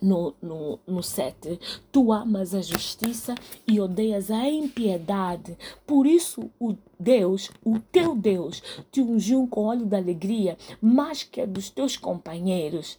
no, 0.00 0.34
no, 0.40 0.78
no 0.86 1.02
7. 1.02 1.58
Tu 1.90 2.12
amas 2.12 2.54
a 2.54 2.60
justiça 2.60 3.34
e 3.66 3.80
odeias 3.80 4.30
a 4.30 4.48
impiedade. 4.48 5.56
Por 5.86 6.06
isso 6.06 6.50
o 6.58 6.74
Deus, 6.98 7.50
o 7.64 7.78
teu 7.78 8.14
Deus, 8.14 8.62
te 8.90 9.00
ungiu 9.00 9.46
com 9.46 9.64
óleo 9.64 9.86
da 9.86 9.96
alegria, 9.96 10.56
mais 10.80 11.22
que 11.22 11.40
a 11.40 11.46
dos 11.46 11.70
teus 11.70 11.96
companheiros. 11.96 12.98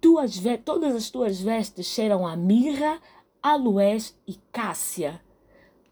Tuas, 0.00 0.40
todas 0.64 0.94
as 0.94 1.10
tuas 1.10 1.40
vestes 1.40 1.86
cheiram 1.86 2.26
a 2.26 2.36
mirra, 2.36 3.00
aloés 3.42 4.16
e 4.26 4.36
cássia. 4.52 5.20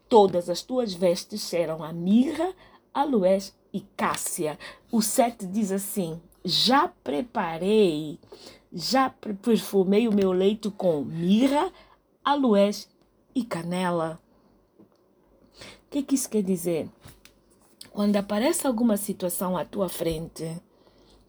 Todas 0.07 0.49
as 0.49 0.63
tuas 0.63 0.93
vestes 0.93 1.41
cheiram 1.41 1.83
a 1.83 1.93
mirra, 1.93 2.53
aloés 2.93 3.55
e 3.71 3.81
cássia. 3.95 4.57
O 4.91 5.01
7 5.01 5.45
diz 5.45 5.71
assim: 5.71 6.19
Já 6.43 6.87
preparei 7.03 8.19
já 8.71 9.09
perfumei 9.09 10.07
o 10.07 10.13
meu 10.13 10.31
leito 10.31 10.71
com 10.71 11.01
mirra, 11.03 11.71
aloés 12.23 12.89
e 13.33 13.43
canela. 13.43 14.19
O 15.87 15.89
que, 15.89 16.03
que 16.03 16.15
isso 16.15 16.29
quer 16.29 16.43
dizer? 16.43 16.89
Quando 17.91 18.15
aparece 18.15 18.67
alguma 18.67 18.95
situação 18.95 19.57
à 19.57 19.65
tua 19.65 19.89
frente, 19.89 20.61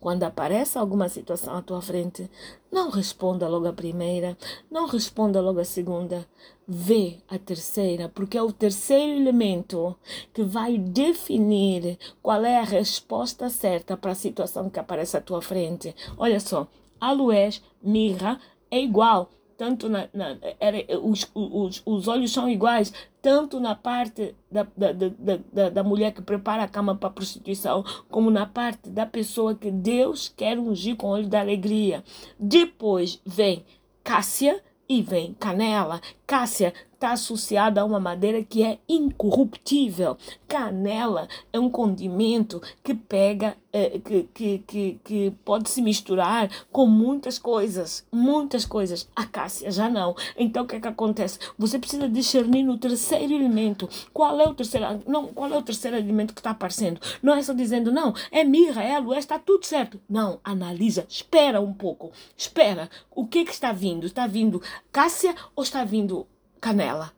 quando 0.01 0.23
aparece 0.23 0.79
alguma 0.79 1.09
situação 1.09 1.55
à 1.55 1.63
tua 1.63 1.83
frente, 1.83 2.31
não 2.73 2.91
responda 2.91 3.47
logo 3.49 3.69
a 3.69 3.73
primeira, 3.73 4.37
não 4.71 4.87
responda 4.87 5.41
logo 5.41 5.61
a 5.61 5.65
segunda, 5.65 6.27
vê 6.67 7.19
a 7.29 7.39
terceira, 7.39 8.09
porque 8.09 8.39
é 8.39 8.43
o 8.43 8.53
terceiro 8.53 9.21
elemento 9.21 9.95
que 10.33 10.43
vai 10.43 10.79
definir 10.79 11.99
qual 12.23 12.45
é 12.45 12.59
a 12.59 12.65
resposta 12.65 13.51
certa 13.51 13.97
para 13.97 14.13
a 14.13 14.15
situação 14.15 14.71
que 14.71 14.81
aparece 14.81 15.19
à 15.19 15.21
tua 15.21 15.43
frente. 15.43 15.95
Olha 16.17 16.41
só, 16.41 16.67
aloés, 17.01 17.63
mirra, 17.83 18.39
é 18.71 18.81
igual. 18.81 19.31
Tanto 19.57 19.91
na, 19.91 20.09
na 20.15 20.39
era, 20.59 20.79
os, 21.03 21.31
os, 21.35 21.83
os 21.85 22.09
olhos 22.09 22.33
são 22.33 22.49
iguais, 22.49 22.93
tanto 23.21 23.61
na 23.61 23.75
parte 23.75 24.35
da, 24.51 24.67
da, 24.75 24.93
da, 24.93 25.11
da, 25.53 25.69
da 25.69 25.83
mulher 25.85 26.13
que 26.13 26.23
prepara 26.23 26.63
a 26.63 26.69
cama 26.69 26.95
para 26.95 27.11
a 27.11 27.13
prostituição, 27.13 27.85
como 28.11 28.31
na 28.31 28.47
parte 28.47 28.89
da 28.89 29.05
pessoa 29.05 29.55
que 29.55 29.71
Deus 29.71 30.33
quer 30.35 30.59
ungir 30.59 30.97
com 30.97 31.09
o 31.09 31.11
olho 31.11 31.29
da 31.29 31.41
alegria. 31.41 32.03
Depois 32.39 33.21
vem 33.27 33.65
Cássia 34.03 34.63
e 34.89 35.03
vem 35.03 35.35
canela. 35.35 36.01
Cássia 36.27 36.73
está 37.01 37.13
associada 37.13 37.81
a 37.81 37.85
uma 37.85 37.99
madeira 37.99 38.45
que 38.45 38.63
é 38.63 38.79
incorruptível. 38.87 40.19
Canela 40.47 41.27
é 41.51 41.59
um 41.59 41.71
condimento 41.71 42.61
que 42.85 42.93
pega, 42.93 43.57
é, 43.73 43.99
que, 43.99 44.29
que, 44.35 44.59
que, 44.59 45.01
que 45.03 45.31
pode 45.43 45.71
se 45.71 45.81
misturar 45.81 46.51
com 46.71 46.87
muitas 46.87 47.39
coisas, 47.39 48.07
muitas 48.13 48.67
coisas. 48.67 49.09
A 49.17 49.25
cássia 49.25 49.71
já 49.71 49.89
não. 49.89 50.15
Então 50.37 50.65
o 50.65 50.67
que 50.67 50.77
é 50.77 50.81
que 50.81 50.89
acontece? 50.89 51.39
Você 51.59 51.79
precisa 51.79 52.07
discernir 52.07 52.65
no 52.65 52.77
terceiro 52.77 53.33
elemento. 53.33 53.89
Qual 54.13 54.39
é 54.39 54.47
o 54.47 54.55
terceiro? 54.55 54.87
Não, 55.07 55.29
qual 55.29 55.51
é 55.51 55.57
o 55.57 55.63
terceiro 55.63 55.97
elemento 55.97 56.35
que 56.35 56.41
está 56.41 56.51
aparecendo? 56.51 57.01
Não 57.23 57.35
é 57.35 57.43
só 57.43 57.55
ddizendo 57.55 57.91
não, 57.91 58.13
é 58.31 58.45
mirra, 58.45 58.83
é 58.83 58.95
aloe, 58.95 59.17
está 59.17 59.39
tudo 59.39 59.65
certo. 59.65 59.99
Não, 60.07 60.39
analisa, 60.45 61.07
espera 61.09 61.63
um 61.63 61.73
pouco, 61.73 62.13
espera. 62.37 62.91
O 63.11 63.27
que 63.27 63.47
que 63.47 63.53
está 63.53 63.73
vindo? 63.73 64.07
Está 64.07 64.27
vindo 64.27 64.61
cássia 64.93 65.35
ou 65.57 65.63
está 65.63 65.83
vindo 65.83 66.27
canela. 66.61 67.13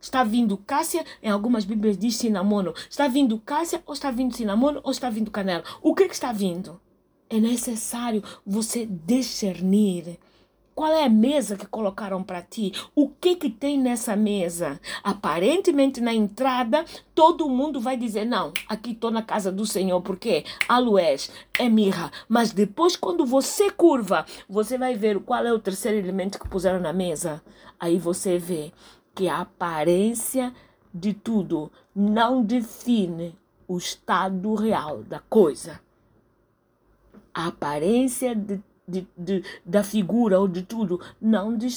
Está 0.00 0.24
vindo 0.24 0.56
cássia, 0.56 1.04
em 1.22 1.30
algumas 1.30 1.64
Bíblias 1.64 1.96
diz 1.96 2.16
cinamono. 2.16 2.74
Está 2.90 3.06
vindo 3.06 3.38
cássia 3.38 3.82
ou 3.86 3.94
está 3.94 4.10
vindo 4.10 4.34
cinamono 4.34 4.80
ou 4.82 4.90
está 4.90 5.08
vindo 5.08 5.30
canela? 5.30 5.62
O 5.80 5.94
que, 5.94 6.08
que 6.08 6.14
está 6.14 6.32
vindo? 6.32 6.80
É 7.30 7.38
necessário 7.38 8.22
você 8.44 8.84
discernir. 8.84 10.18
Qual 10.74 10.90
é 10.90 11.04
a 11.04 11.08
mesa 11.08 11.56
que 11.56 11.66
colocaram 11.66 12.22
para 12.22 12.40
ti? 12.40 12.72
O 12.94 13.08
que 13.08 13.36
que 13.36 13.50
tem 13.50 13.78
nessa 13.78 14.16
mesa? 14.16 14.80
Aparentemente 15.04 16.00
na 16.00 16.14
entrada 16.14 16.84
todo 17.14 17.48
mundo 17.48 17.80
vai 17.80 17.96
dizer 17.96 18.24
não, 18.24 18.52
aqui 18.66 18.92
estou 18.92 19.10
na 19.10 19.22
casa 19.22 19.52
do 19.52 19.66
Senhor 19.66 20.00
porque 20.00 20.44
aloés 20.66 21.30
é 21.58 21.68
mirra. 21.68 22.10
Mas 22.28 22.52
depois 22.52 22.96
quando 22.96 23.26
você 23.26 23.70
curva, 23.70 24.24
você 24.48 24.78
vai 24.78 24.94
ver 24.94 25.20
qual 25.20 25.44
é 25.44 25.52
o 25.52 25.58
terceiro 25.58 25.98
elemento 25.98 26.38
que 26.38 26.48
puseram 26.48 26.80
na 26.80 26.92
mesa. 26.92 27.42
Aí 27.78 27.98
você 27.98 28.38
vê 28.38 28.72
que 29.14 29.28
a 29.28 29.40
aparência 29.40 30.54
de 30.92 31.12
tudo 31.12 31.70
não 31.94 32.42
define 32.42 33.38
o 33.68 33.76
estado 33.76 34.54
real 34.54 35.02
da 35.02 35.20
coisa. 35.20 35.80
A 37.34 37.48
aparência 37.48 38.34
de 38.34 38.60
de, 38.86 39.06
de, 39.16 39.44
da 39.64 39.84
figura 39.84 40.40
ou 40.40 40.48
de 40.48 40.62
tudo 40.62 41.00
não, 41.20 41.56
de, 41.56 41.68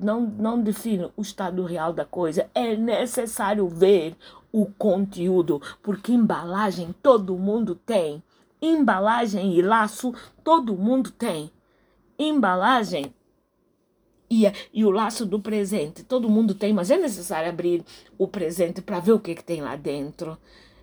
não, 0.00 0.22
não 0.22 0.62
define 0.62 1.10
o 1.16 1.22
estado 1.22 1.64
real 1.64 1.92
da 1.92 2.04
coisa. 2.04 2.48
É 2.54 2.76
necessário 2.76 3.68
ver 3.68 4.16
o 4.52 4.66
conteúdo, 4.66 5.60
porque 5.82 6.12
embalagem 6.12 6.94
todo 7.02 7.36
mundo 7.36 7.74
tem. 7.74 8.22
Embalagem 8.60 9.54
e 9.54 9.62
laço 9.62 10.14
todo 10.42 10.76
mundo 10.76 11.10
tem. 11.10 11.50
Embalagem 12.18 13.14
e, 14.30 14.44
e 14.72 14.84
o 14.84 14.90
laço 14.90 15.24
do 15.24 15.40
presente 15.40 16.02
todo 16.02 16.28
mundo 16.28 16.54
tem, 16.54 16.72
mas 16.72 16.90
é 16.90 16.98
necessário 16.98 17.48
abrir 17.48 17.84
o 18.18 18.28
presente 18.28 18.82
para 18.82 19.00
ver 19.00 19.12
o 19.12 19.20
que, 19.20 19.34
que 19.34 19.44
tem 19.44 19.60
lá 19.60 19.76
dentro. 19.76 20.36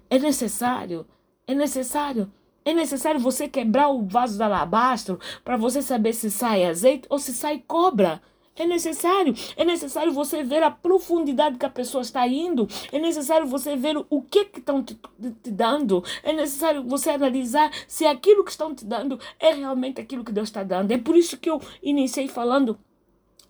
É 0.10 0.18
necessário, 0.18 1.06
é 1.48 1.54
necessário. 1.54 2.32
É 2.68 2.74
necessário 2.74 3.20
você 3.20 3.48
quebrar 3.48 3.90
o 3.90 4.02
vaso 4.08 4.38
de 4.38 4.44
alabastro 4.44 5.20
para 5.44 5.56
você 5.56 5.84
saber 5.84 6.14
se 6.14 6.32
sai 6.32 6.66
azeite 6.66 7.06
ou 7.12 7.20
se 7.20 7.32
sai 7.32 7.64
cobra. 7.68 8.20
É 8.56 8.66
necessário, 8.66 9.36
é 9.56 9.64
necessário 9.64 10.12
você 10.12 10.42
ver 10.42 10.64
a 10.64 10.72
profundidade 10.72 11.60
que 11.60 11.66
a 11.66 11.70
pessoa 11.70 12.02
está 12.02 12.26
indo. 12.28 12.68
É 12.92 12.98
necessário 12.98 13.46
você 13.46 13.76
ver 13.76 13.98
o 14.10 14.20
que 14.20 14.46
que 14.46 14.60
estão 14.60 14.82
te, 14.82 14.96
te, 15.44 15.52
dando. 15.52 16.04
É 16.24 16.34
necessário 16.34 16.84
você 16.84 17.12
analisar 17.12 17.70
se 17.88 18.04
aquilo 18.06 18.44
que 18.44 18.52
estão 18.52 18.74
te 18.74 18.84
dando 18.84 19.20
é 19.40 19.54
realmente 19.54 20.02
aquilo 20.02 20.24
que 20.24 20.32
Deus 20.32 20.48
está 20.48 20.64
dando. 20.64 20.90
É 20.92 20.98
por 20.98 21.16
isso 21.16 21.38
que 21.38 21.50
eu 21.50 21.62
iniciei 21.84 22.28
falando 22.28 22.80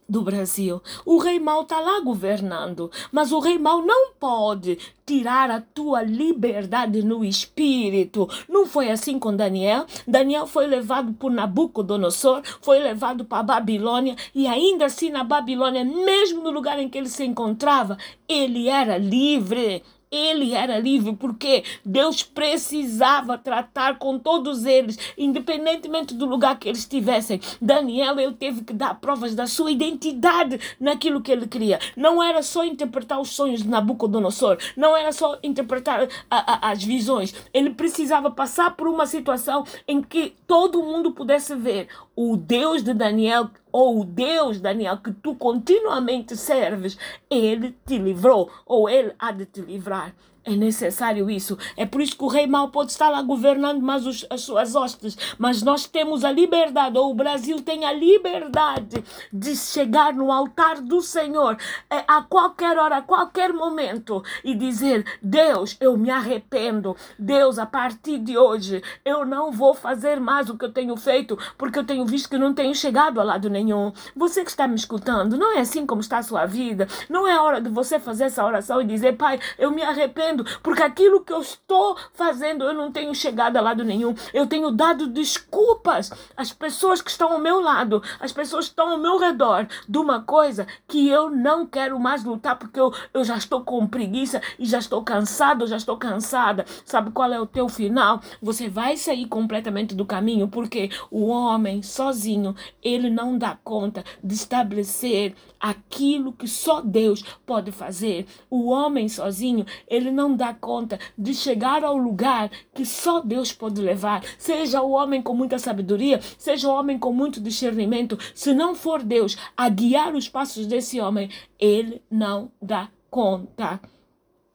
do 0.07 0.21
Brasil. 0.21 0.81
O 1.05 1.17
rei 1.17 1.39
mau 1.39 1.63
está 1.63 1.79
lá 1.79 1.99
governando, 1.99 2.91
mas 3.11 3.31
o 3.31 3.39
rei 3.39 3.57
mau 3.57 3.81
não 3.81 4.11
pode 4.13 4.77
tirar 5.05 5.51
a 5.51 5.61
tua 5.61 6.01
liberdade 6.01 7.03
no 7.03 7.23
espírito. 7.23 8.27
Não 8.49 8.65
foi 8.65 8.89
assim 8.89 9.19
com 9.19 9.35
Daniel? 9.35 9.85
Daniel 10.07 10.47
foi 10.47 10.67
levado 10.67 11.13
por 11.13 11.31
Nabucodonosor, 11.31 12.41
foi 12.61 12.79
levado 12.79 13.23
para 13.25 13.39
a 13.39 13.43
Babilônia 13.43 14.15
e 14.33 14.47
ainda 14.47 14.85
assim 14.85 15.09
na 15.09 15.23
Babilônia, 15.23 15.85
mesmo 15.85 16.41
no 16.41 16.49
lugar 16.49 16.79
em 16.79 16.89
que 16.89 16.97
ele 16.97 17.09
se 17.09 17.23
encontrava, 17.23 17.97
ele 18.27 18.67
era 18.67 18.97
livre 18.97 19.83
ele 20.11 20.53
era 20.53 20.79
livre 20.79 21.15
porque 21.15 21.63
Deus 21.83 22.23
precisava 22.23 23.37
tratar 23.37 23.97
com 23.97 24.17
todos 24.17 24.65
eles, 24.65 24.97
independentemente 25.17 26.13
do 26.13 26.25
lugar 26.25 26.57
que 26.57 26.69
eles 26.69 26.79
estivessem. 26.79 27.39
Daniel, 27.61 28.19
ele 28.19 28.33
teve 28.33 28.63
que 28.63 28.73
dar 28.73 28.95
provas 28.95 29.35
da 29.35 29.47
sua 29.47 29.71
identidade 29.71 30.59
naquilo 30.79 31.21
que 31.21 31.31
ele 31.31 31.47
queria. 31.47 31.79
Não 31.95 32.21
era 32.21 32.41
só 32.41 32.63
interpretar 32.63 33.19
os 33.19 33.29
sonhos 33.29 33.63
de 33.63 33.69
Nabucodonosor, 33.69 34.57
não 34.75 34.95
era 34.95 35.11
só 35.11 35.37
interpretar 35.43 36.07
a, 36.29 36.67
a, 36.67 36.71
as 36.71 36.83
visões. 36.83 37.33
Ele 37.53 37.71
precisava 37.71 38.31
passar 38.31 38.75
por 38.75 38.87
uma 38.87 39.05
situação 39.05 39.65
em 39.87 40.01
que 40.01 40.33
todo 40.47 40.83
mundo 40.83 41.11
pudesse 41.11 41.55
ver 41.55 41.87
o 42.15 42.37
Deus 42.37 42.83
de 42.83 42.93
Daniel 42.93 43.49
ou 43.77 43.99
o 43.99 44.05
Deus, 44.05 44.61
Daniel, 44.61 44.99
que 44.99 45.11
tu 45.11 45.35
continuamente 45.35 46.37
serves, 46.37 46.97
ele 47.29 47.75
te 47.85 47.97
livrou 47.97 48.49
ou 48.65 48.89
ele 48.89 49.13
há 49.19 49.33
de 49.33 49.45
te 49.45 49.59
livrar. 49.59 50.15
É 50.47 50.55
necessário 50.55 51.27
isso. 51.27 51.57
É 51.75 51.87
por 51.87 51.99
isso 52.01 52.15
que 52.15 52.23
o 52.23 52.27
rei 52.27 52.45
mal 52.45 52.69
pode 52.69 52.91
estar 52.91 53.09
lá 53.09 53.19
governando 53.23 53.81
mais 53.81 54.05
os, 54.05 54.23
as 54.29 54.41
suas 54.41 54.75
hostes. 54.75 55.17
Mas 55.39 55.63
nós 55.63 55.87
temos 55.87 56.23
a 56.23 56.31
liberdade, 56.31 56.99
ou 56.99 57.09
o 57.09 57.15
Brasil 57.15 57.59
tem 57.63 57.83
a 57.83 57.91
liberdade 57.91 59.03
de 59.33 59.55
chegar 59.55 60.13
no 60.13 60.31
altar 60.31 60.81
do 60.81 61.01
Senhor 61.01 61.57
é, 61.89 62.03
a 62.07 62.21
qualquer 62.21 62.77
hora, 62.77 62.97
a 62.97 63.01
qualquer 63.01 63.51
momento 63.51 64.23
e 64.43 64.53
dizer: 64.53 65.03
Deus, 65.19 65.75
eu 65.79 65.97
me 65.97 66.11
arrependo. 66.11 66.95
Deus, 67.17 67.57
a 67.57 67.65
partir 67.65 68.19
de 68.19 68.37
hoje, 68.37 68.83
eu 69.03 69.25
não 69.25 69.51
vou 69.51 69.73
fazer 69.73 70.19
mais 70.19 70.47
o 70.47 70.55
que 70.55 70.65
eu 70.65 70.71
tenho 70.71 70.95
feito, 70.95 71.35
porque 71.57 71.79
eu 71.79 71.83
tenho 71.83 72.05
visto 72.05 72.29
que 72.29 72.37
não 72.37 72.53
tenho 72.53 72.75
chegado 72.75 73.19
a 73.19 73.23
lado 73.23 73.49
nenhum. 73.49 73.91
Você 74.15 74.43
que 74.43 74.51
está 74.51 74.67
me 74.67 74.75
escutando, 74.75 75.39
não 75.39 75.57
é 75.57 75.61
assim 75.61 75.87
como 75.87 76.01
está 76.01 76.19
a 76.19 76.23
sua 76.23 76.45
vida. 76.45 76.87
Não 77.09 77.27
é 77.27 77.39
hora 77.39 77.59
de 77.59 77.69
você 77.69 77.99
fazer 77.99 78.25
essa 78.25 78.45
oração 78.45 78.79
e 78.79 78.85
dizer: 78.85 79.17
Pai, 79.17 79.39
eu 79.57 79.71
me 79.71 79.81
arrependo 79.81 80.34
fazendo, 80.35 80.45
porque 80.61 80.83
aquilo 80.83 81.23
que 81.23 81.31
eu 81.31 81.41
estou 81.41 81.97
fazendo 82.13 82.65
eu 82.65 82.73
não 82.73 82.91
tenho 82.91 83.13
chegado 83.15 83.57
a 83.57 83.61
lado 83.61 83.83
nenhum. 83.83 84.13
Eu 84.33 84.47
tenho 84.47 84.71
dado 84.71 85.07
desculpas 85.07 86.11
às 86.35 86.51
pessoas 86.51 87.01
que 87.01 87.09
estão 87.09 87.31
ao 87.31 87.39
meu 87.39 87.61
lado, 87.61 88.01
às 88.19 88.31
pessoas 88.31 88.65
que 88.65 88.71
estão 88.71 88.89
ao 88.89 88.97
meu 88.97 89.17
redor, 89.17 89.67
de 89.87 89.97
uma 89.97 90.21
coisa 90.21 90.67
que 90.87 91.07
eu 91.07 91.29
não 91.29 91.65
quero 91.65 91.99
mais 91.99 92.23
lutar, 92.23 92.57
porque 92.57 92.79
eu, 92.79 92.93
eu 93.13 93.23
já 93.23 93.37
estou 93.37 93.61
com 93.61 93.87
preguiça 93.87 94.41
e 94.59 94.65
já 94.65 94.79
estou 94.79 95.03
cansado, 95.03 95.67
já 95.67 95.77
estou 95.77 95.97
cansada. 95.97 96.65
Sabe 96.83 97.11
qual 97.11 97.31
é 97.31 97.39
o 97.39 97.45
teu 97.45 97.69
final? 97.69 98.21
Você 98.41 98.67
vai 98.67 98.97
sair 98.97 99.27
completamente 99.27 99.95
do 99.95 100.05
caminho, 100.05 100.47
porque 100.47 100.89
o 101.09 101.27
homem 101.27 101.81
sozinho, 101.81 102.55
ele 102.83 103.09
não 103.09 103.37
dá 103.37 103.57
conta 103.63 104.03
de 104.23 104.33
estabelecer 104.33 105.35
aquilo 105.59 106.33
que 106.33 106.47
só 106.47 106.81
Deus 106.81 107.23
pode 107.45 107.71
fazer. 107.71 108.27
O 108.49 108.69
homem 108.69 109.09
sozinho, 109.09 109.65
ele 109.87 110.11
não 110.11 110.24
dá 110.33 110.53
conta 110.53 110.97
de 111.17 111.33
chegar 111.33 111.83
ao 111.83 111.97
lugar 111.97 112.49
que 112.73 112.85
só 112.85 113.19
Deus 113.19 113.51
pode 113.51 113.81
levar. 113.81 114.23
Seja 114.37 114.81
o 114.81 114.91
homem 114.91 115.21
com 115.21 115.33
muita 115.35 115.59
sabedoria, 115.59 116.21
seja 116.37 116.69
o 116.69 116.73
homem 116.73 116.97
com 116.97 117.11
muito 117.11 117.41
discernimento, 117.41 118.17
se 118.33 118.53
não 118.53 118.73
for 118.73 119.03
Deus 119.03 119.37
a 119.57 119.67
guiar 119.67 120.15
os 120.15 120.29
passos 120.29 120.65
desse 120.65 121.01
homem, 121.01 121.29
ele 121.59 122.01
não 122.09 122.49
dá 122.61 122.89
conta. 123.09 123.81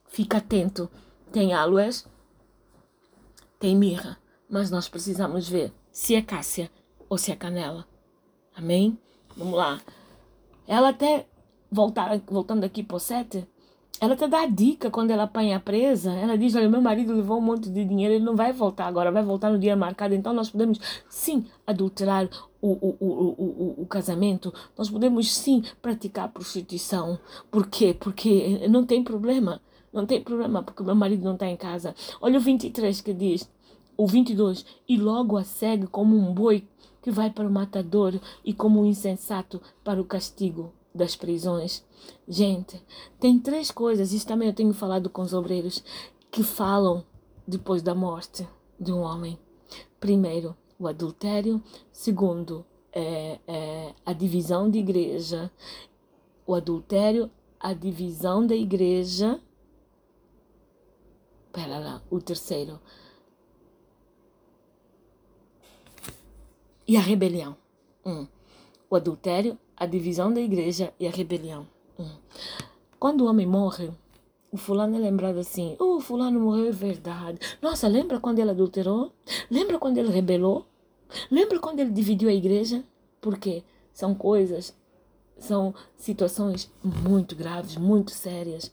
Fica 0.08 0.38
atento. 0.38 0.90
Tem 1.30 1.52
aloes, 1.52 2.08
tem 3.60 3.76
mirra, 3.76 4.18
mas 4.48 4.68
nós 4.70 4.88
precisamos 4.88 5.48
ver 5.48 5.72
se 5.92 6.16
é 6.16 6.22
cássia 6.22 6.70
ou 7.08 7.16
se 7.16 7.30
é 7.30 7.36
canela. 7.36 7.86
Amém? 8.56 8.98
Vamos 9.36 9.54
lá. 9.54 9.80
Ela 10.66 10.88
até, 10.88 11.26
voltar, 11.70 12.20
voltando 12.26 12.64
aqui 12.64 12.82
para 12.82 12.96
o 12.96 13.00
7, 13.00 13.46
ela 14.00 14.14
até 14.14 14.26
dá 14.26 14.46
dica 14.46 14.90
quando 14.90 15.10
ela 15.10 15.24
apanha 15.24 15.60
presa. 15.60 16.12
Ela 16.12 16.36
diz: 16.36 16.54
Olha, 16.54 16.68
meu 16.68 16.80
marido 16.80 17.12
levou 17.12 17.38
um 17.38 17.42
monte 17.42 17.68
de 17.68 17.84
dinheiro, 17.84 18.14
ele 18.14 18.24
não 18.24 18.34
vai 18.34 18.52
voltar 18.52 18.86
agora, 18.86 19.12
vai 19.12 19.22
voltar 19.22 19.50
no 19.50 19.58
dia 19.58 19.76
marcado. 19.76 20.14
Então 20.14 20.32
nós 20.32 20.48
podemos 20.48 20.80
sim 21.08 21.44
adulterar 21.66 22.28
o, 22.62 22.68
o, 22.68 22.96
o, 22.98 23.06
o, 23.08 23.82
o 23.82 23.86
casamento, 23.86 24.52
nós 24.76 24.88
podemos 24.88 25.30
sim 25.34 25.62
praticar 25.82 26.28
prostituição. 26.30 27.18
Por 27.50 27.66
quê? 27.66 27.94
Porque 27.98 28.66
não 28.68 28.86
tem 28.86 29.04
problema. 29.04 29.60
Não 29.92 30.06
tem 30.06 30.22
problema, 30.22 30.62
porque 30.62 30.82
meu 30.82 30.94
marido 30.94 31.24
não 31.24 31.34
está 31.34 31.48
em 31.48 31.56
casa. 31.56 31.94
Olha 32.20 32.38
o 32.38 32.40
23 32.40 33.00
que 33.02 33.12
diz: 33.12 33.50
O 33.96 34.06
22. 34.06 34.64
E 34.88 34.96
logo 34.96 35.36
a 35.36 35.44
segue 35.44 35.86
como 35.86 36.16
um 36.16 36.32
boi 36.32 36.64
que 37.02 37.10
vai 37.10 37.28
para 37.30 37.46
o 37.46 37.50
matador 37.50 38.18
e 38.44 38.54
como 38.54 38.80
um 38.80 38.86
insensato 38.86 39.60
para 39.84 40.00
o 40.00 40.04
castigo 40.04 40.72
das 40.94 41.16
prisões. 41.16 41.84
Gente, 42.28 42.82
tem 43.18 43.38
três 43.38 43.70
coisas, 43.70 44.12
isso 44.12 44.26
também 44.26 44.48
eu 44.48 44.54
tenho 44.54 44.72
falado 44.72 45.08
com 45.08 45.22
os 45.22 45.32
obreiros, 45.32 45.82
que 46.30 46.42
falam 46.42 47.04
depois 47.46 47.82
da 47.82 47.94
morte 47.94 48.48
de 48.78 48.92
um 48.92 49.00
homem. 49.00 49.38
Primeiro, 49.98 50.56
o 50.78 50.88
adultério. 50.88 51.62
Segundo, 51.92 52.64
é, 52.92 53.38
é, 53.46 53.94
a 54.04 54.12
divisão 54.12 54.70
de 54.70 54.78
igreja. 54.78 55.50
O 56.46 56.54
adultério, 56.54 57.30
a 57.58 57.74
divisão 57.74 58.46
da 58.46 58.54
igreja. 58.54 59.40
Pera 61.52 61.78
lá, 61.78 62.02
o 62.10 62.20
terceiro. 62.20 62.80
E 66.88 66.96
a 66.96 67.00
rebelião. 67.00 67.56
Um. 68.04 68.26
O 68.88 68.96
adultério, 68.96 69.58
a 69.80 69.86
divisão 69.86 70.30
da 70.30 70.42
igreja 70.42 70.92
e 71.00 71.06
a 71.06 71.10
rebelião. 71.10 71.66
Um. 71.98 72.06
Quando 72.98 73.22
o 73.22 73.26
homem 73.26 73.46
morre, 73.46 73.90
o 74.52 74.58
fulano 74.58 74.94
é 74.94 74.98
lembrado 74.98 75.38
assim, 75.38 75.74
oh, 75.78 75.96
o 75.96 76.00
fulano 76.00 76.38
morreu, 76.38 76.66
é 76.66 76.70
verdade. 76.70 77.38
Nossa, 77.62 77.88
lembra 77.88 78.20
quando 78.20 78.40
ele 78.40 78.50
adulterou? 78.50 79.10
Lembra 79.50 79.78
quando 79.78 79.96
ele 79.96 80.10
rebelou? 80.10 80.66
Lembra 81.30 81.58
quando 81.58 81.80
ele 81.80 81.90
dividiu 81.90 82.28
a 82.28 82.32
igreja? 82.32 82.84
Porque 83.22 83.64
são 83.90 84.14
coisas, 84.14 84.76
são 85.38 85.74
situações 85.96 86.70
muito 86.82 87.34
graves, 87.34 87.76
muito 87.78 88.10
sérias. 88.10 88.70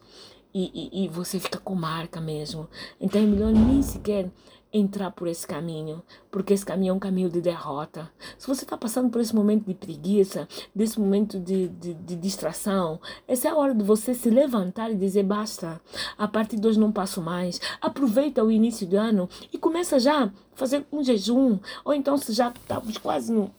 E, 0.53 0.71
e, 0.73 1.05
e 1.05 1.07
você 1.07 1.39
fica 1.39 1.59
com 1.59 1.73
marca 1.73 2.19
mesmo. 2.19 2.67
Então 2.99 3.21
é 3.21 3.25
melhor 3.25 3.53
nem 3.53 3.81
sequer 3.81 4.29
entrar 4.71 5.11
por 5.11 5.27
esse 5.27 5.47
caminho, 5.47 6.03
porque 6.29 6.53
esse 6.53 6.65
caminho 6.65 6.91
é 6.91 6.93
um 6.93 6.99
caminho 6.99 7.29
de 7.29 7.41
derrota. 7.41 8.11
Se 8.37 8.47
você 8.47 8.63
está 8.63 8.77
passando 8.77 9.09
por 9.09 9.21
esse 9.21 9.35
momento 9.35 9.65
de 9.65 9.73
preguiça, 9.73 10.47
desse 10.75 10.99
momento 10.99 11.39
de, 11.39 11.69
de, 11.69 11.93
de, 11.93 12.15
distração, 12.15 12.99
essa 13.27 13.47
é 13.47 13.51
a 13.51 13.55
hora 13.55 13.73
de 13.73 13.83
você 13.83 14.13
se 14.13 14.29
levantar 14.29 14.91
e 14.91 14.95
dizer 14.95 15.23
basta. 15.23 15.81
A 16.17 16.27
partir 16.27 16.57
de 16.59 16.67
hoje 16.67 16.79
não 16.79 16.91
passo 16.91 17.21
mais. 17.21 17.59
Aproveita 17.81 18.43
o 18.43 18.51
início 18.51 18.85
do 18.85 18.97
ano 18.97 19.29
e 19.51 19.57
começa 19.57 19.99
já 19.99 20.25
a 20.25 20.31
fazer 20.55 20.85
um 20.91 21.03
jejum. 21.03 21.59
Ou 21.83 21.93
então 21.93 22.17
se 22.17 22.33
já 22.33 22.49
estamos 22.49 22.97
quase 22.97 23.31
no 23.31 23.51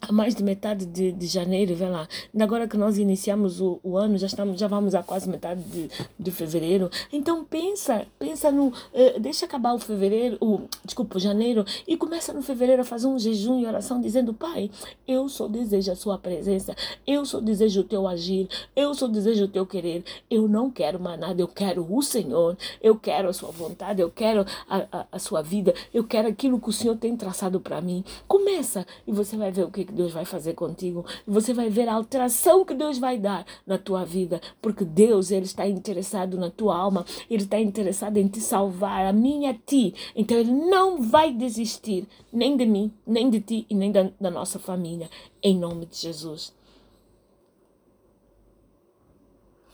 a 0.00 0.12
mais 0.12 0.34
de 0.34 0.42
metade 0.42 0.86
de, 0.86 1.12
de 1.12 1.26
janeiro, 1.26 1.74
vê 1.74 1.88
lá. 1.88 2.08
Agora 2.38 2.68
que 2.68 2.76
nós 2.76 2.98
iniciamos 2.98 3.60
o, 3.60 3.80
o 3.82 3.96
ano, 3.96 4.16
já 4.16 4.26
estamos, 4.26 4.58
já 4.58 4.68
vamos 4.68 4.94
a 4.94 5.02
quase 5.02 5.28
metade 5.28 5.62
de, 5.62 5.90
de 6.18 6.30
fevereiro. 6.30 6.90
Então 7.12 7.44
pensa, 7.44 8.06
pensa 8.18 8.50
no, 8.50 8.72
eh, 8.94 9.18
deixa 9.18 9.44
acabar 9.44 9.74
o 9.74 9.78
fevereiro, 9.78 10.38
o, 10.40 10.62
desculpa, 10.84 11.16
o 11.16 11.20
janeiro 11.20 11.64
e 11.86 11.96
começa 11.96 12.32
no 12.32 12.42
fevereiro 12.42 12.82
a 12.82 12.84
fazer 12.84 13.06
um 13.06 13.18
jejum 13.18 13.60
e 13.60 13.66
oração 13.66 14.00
dizendo, 14.00 14.32
Pai, 14.32 14.70
eu 15.06 15.28
só 15.28 15.48
desejo 15.48 15.90
a 15.90 15.96
sua 15.96 16.16
presença, 16.16 16.74
eu 17.06 17.24
só 17.24 17.40
desejo 17.40 17.80
o 17.80 17.84
teu 17.84 18.06
agir, 18.06 18.48
eu 18.76 18.94
só 18.94 19.08
desejo 19.08 19.44
o 19.44 19.48
teu 19.48 19.66
querer. 19.66 20.04
Eu 20.30 20.48
não 20.48 20.70
quero 20.70 21.00
mais 21.00 21.18
nada, 21.18 21.40
eu 21.40 21.48
quero 21.48 21.86
o 21.88 22.02
Senhor, 22.02 22.56
eu 22.80 22.96
quero 22.96 23.28
a 23.28 23.32
sua 23.32 23.50
vontade, 23.50 24.00
eu 24.00 24.10
quero 24.10 24.46
a, 24.68 24.86
a, 24.92 25.06
a 25.12 25.18
sua 25.18 25.42
vida, 25.42 25.74
eu 25.92 26.04
quero 26.04 26.28
aquilo 26.28 26.60
que 26.60 26.68
o 26.68 26.72
Senhor 26.72 26.96
tem 26.96 27.16
traçado 27.16 27.60
para 27.60 27.80
mim. 27.80 28.04
Começa 28.26 28.86
e 29.06 29.12
você 29.12 29.36
vai 29.36 29.50
ver 29.50 29.64
o 29.64 29.70
que 29.70 29.87
que 29.88 29.92
Deus 29.94 30.12
vai 30.12 30.24
fazer 30.24 30.52
contigo. 30.52 31.04
Você 31.26 31.52
vai 31.54 31.70
ver 31.70 31.88
a 31.88 31.94
alteração 31.94 32.64
que 32.64 32.74
Deus 32.74 32.98
vai 32.98 33.18
dar 33.18 33.44
na 33.66 33.78
tua 33.78 34.04
vida, 34.04 34.40
porque 34.60 34.84
Deus 34.84 35.30
ele 35.30 35.46
está 35.46 35.66
interessado 35.66 36.36
na 36.36 36.50
tua 36.50 36.76
alma, 36.76 37.04
ele 37.30 37.44
está 37.44 37.58
interessado 37.58 38.18
em 38.18 38.28
te 38.28 38.40
salvar, 38.40 39.06
a 39.06 39.12
mim 39.12 39.44
e 39.44 39.46
a 39.46 39.54
ti. 39.54 39.94
Então 40.14 40.36
ele 40.36 40.52
não 40.52 41.02
vai 41.02 41.32
desistir 41.32 42.06
nem 42.32 42.56
de 42.56 42.66
mim, 42.66 42.92
nem 43.06 43.30
de 43.30 43.40
ti 43.40 43.66
e 43.68 43.74
nem 43.74 43.90
da, 43.90 44.10
da 44.20 44.30
nossa 44.30 44.58
família, 44.58 45.08
em 45.42 45.58
nome 45.58 45.86
de 45.86 45.96
Jesus. 45.96 46.57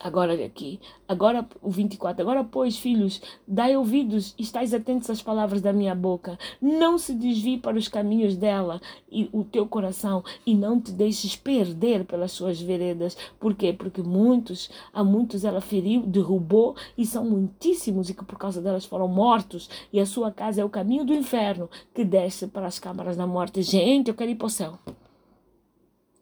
Agora 0.05 0.35
aqui, 0.45 0.79
agora 1.09 1.49
o 1.63 1.71
24. 1.71 2.21
Agora, 2.21 2.45
pois, 2.45 2.77
filhos, 2.77 3.23
dai 3.49 3.75
ouvidos, 3.75 4.35
estais 4.39 4.75
atentos 4.75 5.09
às 5.09 5.23
palavras 5.23 5.63
da 5.63 5.73
minha 5.73 5.95
boca. 5.95 6.39
Não 6.61 6.99
se 6.99 7.15
desvie 7.15 7.57
para 7.57 7.79
os 7.79 7.89
caminhos 7.89 8.37
dela 8.37 8.83
e 9.11 9.31
o 9.33 9.43
teu 9.43 9.67
coração 9.67 10.23
e 10.45 10.55
não 10.55 10.79
te 10.79 10.93
deixes 10.93 11.37
perder 11.37 12.05
pelas 12.05 12.33
suas 12.33 12.61
veredas. 12.61 13.17
Por 13.41 13.55
quê? 13.55 13.73
Porque 13.73 14.03
muitos, 14.03 14.69
a 14.93 15.03
muitos 15.03 15.43
ela 15.43 15.63
feriu, 15.63 16.03
derrubou 16.03 16.77
e 16.99 17.07
são 17.07 17.25
muitíssimos 17.25 18.11
e 18.11 18.15
que 18.15 18.27
por 18.27 18.37
causa 18.37 18.61
delas 18.61 18.85
foram 18.85 19.09
mortos. 19.09 19.71
E 19.91 19.99
a 19.99 20.05
sua 20.05 20.31
casa 20.31 20.61
é 20.61 20.65
o 20.67 20.69
caminho 20.69 21.07
do 21.07 21.15
inferno 21.15 21.71
que 21.95 22.05
desce 22.05 22.47
para 22.49 22.67
as 22.67 22.79
câmaras 22.79 23.17
da 23.17 23.27
morte. 23.27 23.63
Gente, 23.63 24.09
eu 24.09 24.15
quero 24.15 24.31
ir 24.31 24.35
para 24.37 24.49
o 24.49 24.51
céu. 24.51 24.79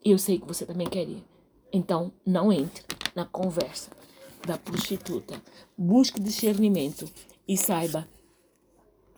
Eu 0.05 0.17
sei 0.17 0.39
que 0.39 0.47
você 0.47 0.65
também 0.65 0.87
quer 0.87 1.03
ir. 1.03 1.32
Então, 1.73 2.13
não 2.23 2.53
entre 2.53 2.85
na 3.15 3.25
conversa 3.25 3.89
da 4.45 4.59
prostituta. 4.59 5.41
Busque 5.75 6.21
discernimento 6.21 7.09
e 7.47 7.57
saiba, 7.57 8.07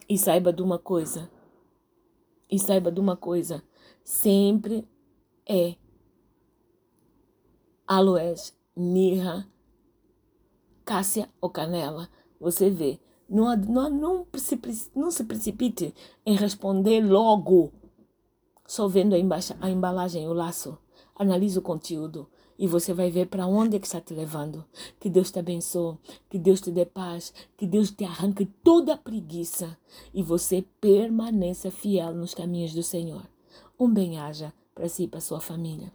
e 0.08 0.18
saiba 0.18 0.54
de 0.54 0.62
uma 0.62 0.80
coisa, 0.80 1.30
e 2.50 2.58
saiba 2.58 2.90
de 2.90 3.00
uma 3.02 3.18
coisa, 3.18 3.62
sempre 4.06 4.88
é 5.46 5.76
aloés, 7.86 8.58
mirra, 8.74 9.46
cássia 10.86 11.30
ou 11.42 11.50
canela. 11.50 12.10
Você 12.40 12.70
vê, 12.70 13.02
não, 13.28 13.54
não, 13.58 13.90
não, 13.90 14.28
se, 14.38 14.58
não 14.96 15.12
se 15.12 15.26
precipite 15.26 15.94
em 16.26 16.38
responder 16.38 17.02
logo, 17.02 17.74
só 18.66 18.88
vendo 18.88 19.14
a, 19.14 19.70
embalagem, 19.70 20.26
o 20.26 20.34
laço. 20.34 20.78
Analise 21.18 21.58
o 21.60 21.62
conteúdo 21.62 22.30
e 22.58 22.68
você 22.68 22.94
vai 22.94 23.10
ver 23.10 23.28
para 23.28 23.48
onde 23.48 23.76
é 23.76 23.80
que 23.80 23.86
está 23.86 24.00
te 24.00 24.14
levando. 24.14 24.66
Que 25.00 25.10
Deus 25.10 25.32
te 25.32 25.40
abençoe, 25.40 25.98
que 26.30 26.38
Deus 26.38 26.62
te 26.62 26.72
dê 26.72 26.86
paz, 26.86 27.34
que 27.58 27.66
Deus 27.66 27.92
te 27.92 28.04
arranque 28.04 28.46
toda 28.64 28.94
a 28.94 28.98
preguiça 28.98 29.78
e 30.14 30.24
você 30.24 30.64
permaneça 30.80 31.72
fiel 31.72 32.14
nos 32.14 32.34
caminhos 32.34 32.74
do 32.74 32.84
Senhor. 32.84 33.28
Um 33.80 33.92
bem-aja 33.92 34.54
para 34.74 34.90
si 34.90 35.04
e 35.04 35.08
para 35.08 35.22
sua 35.22 35.42
família. 35.42 35.92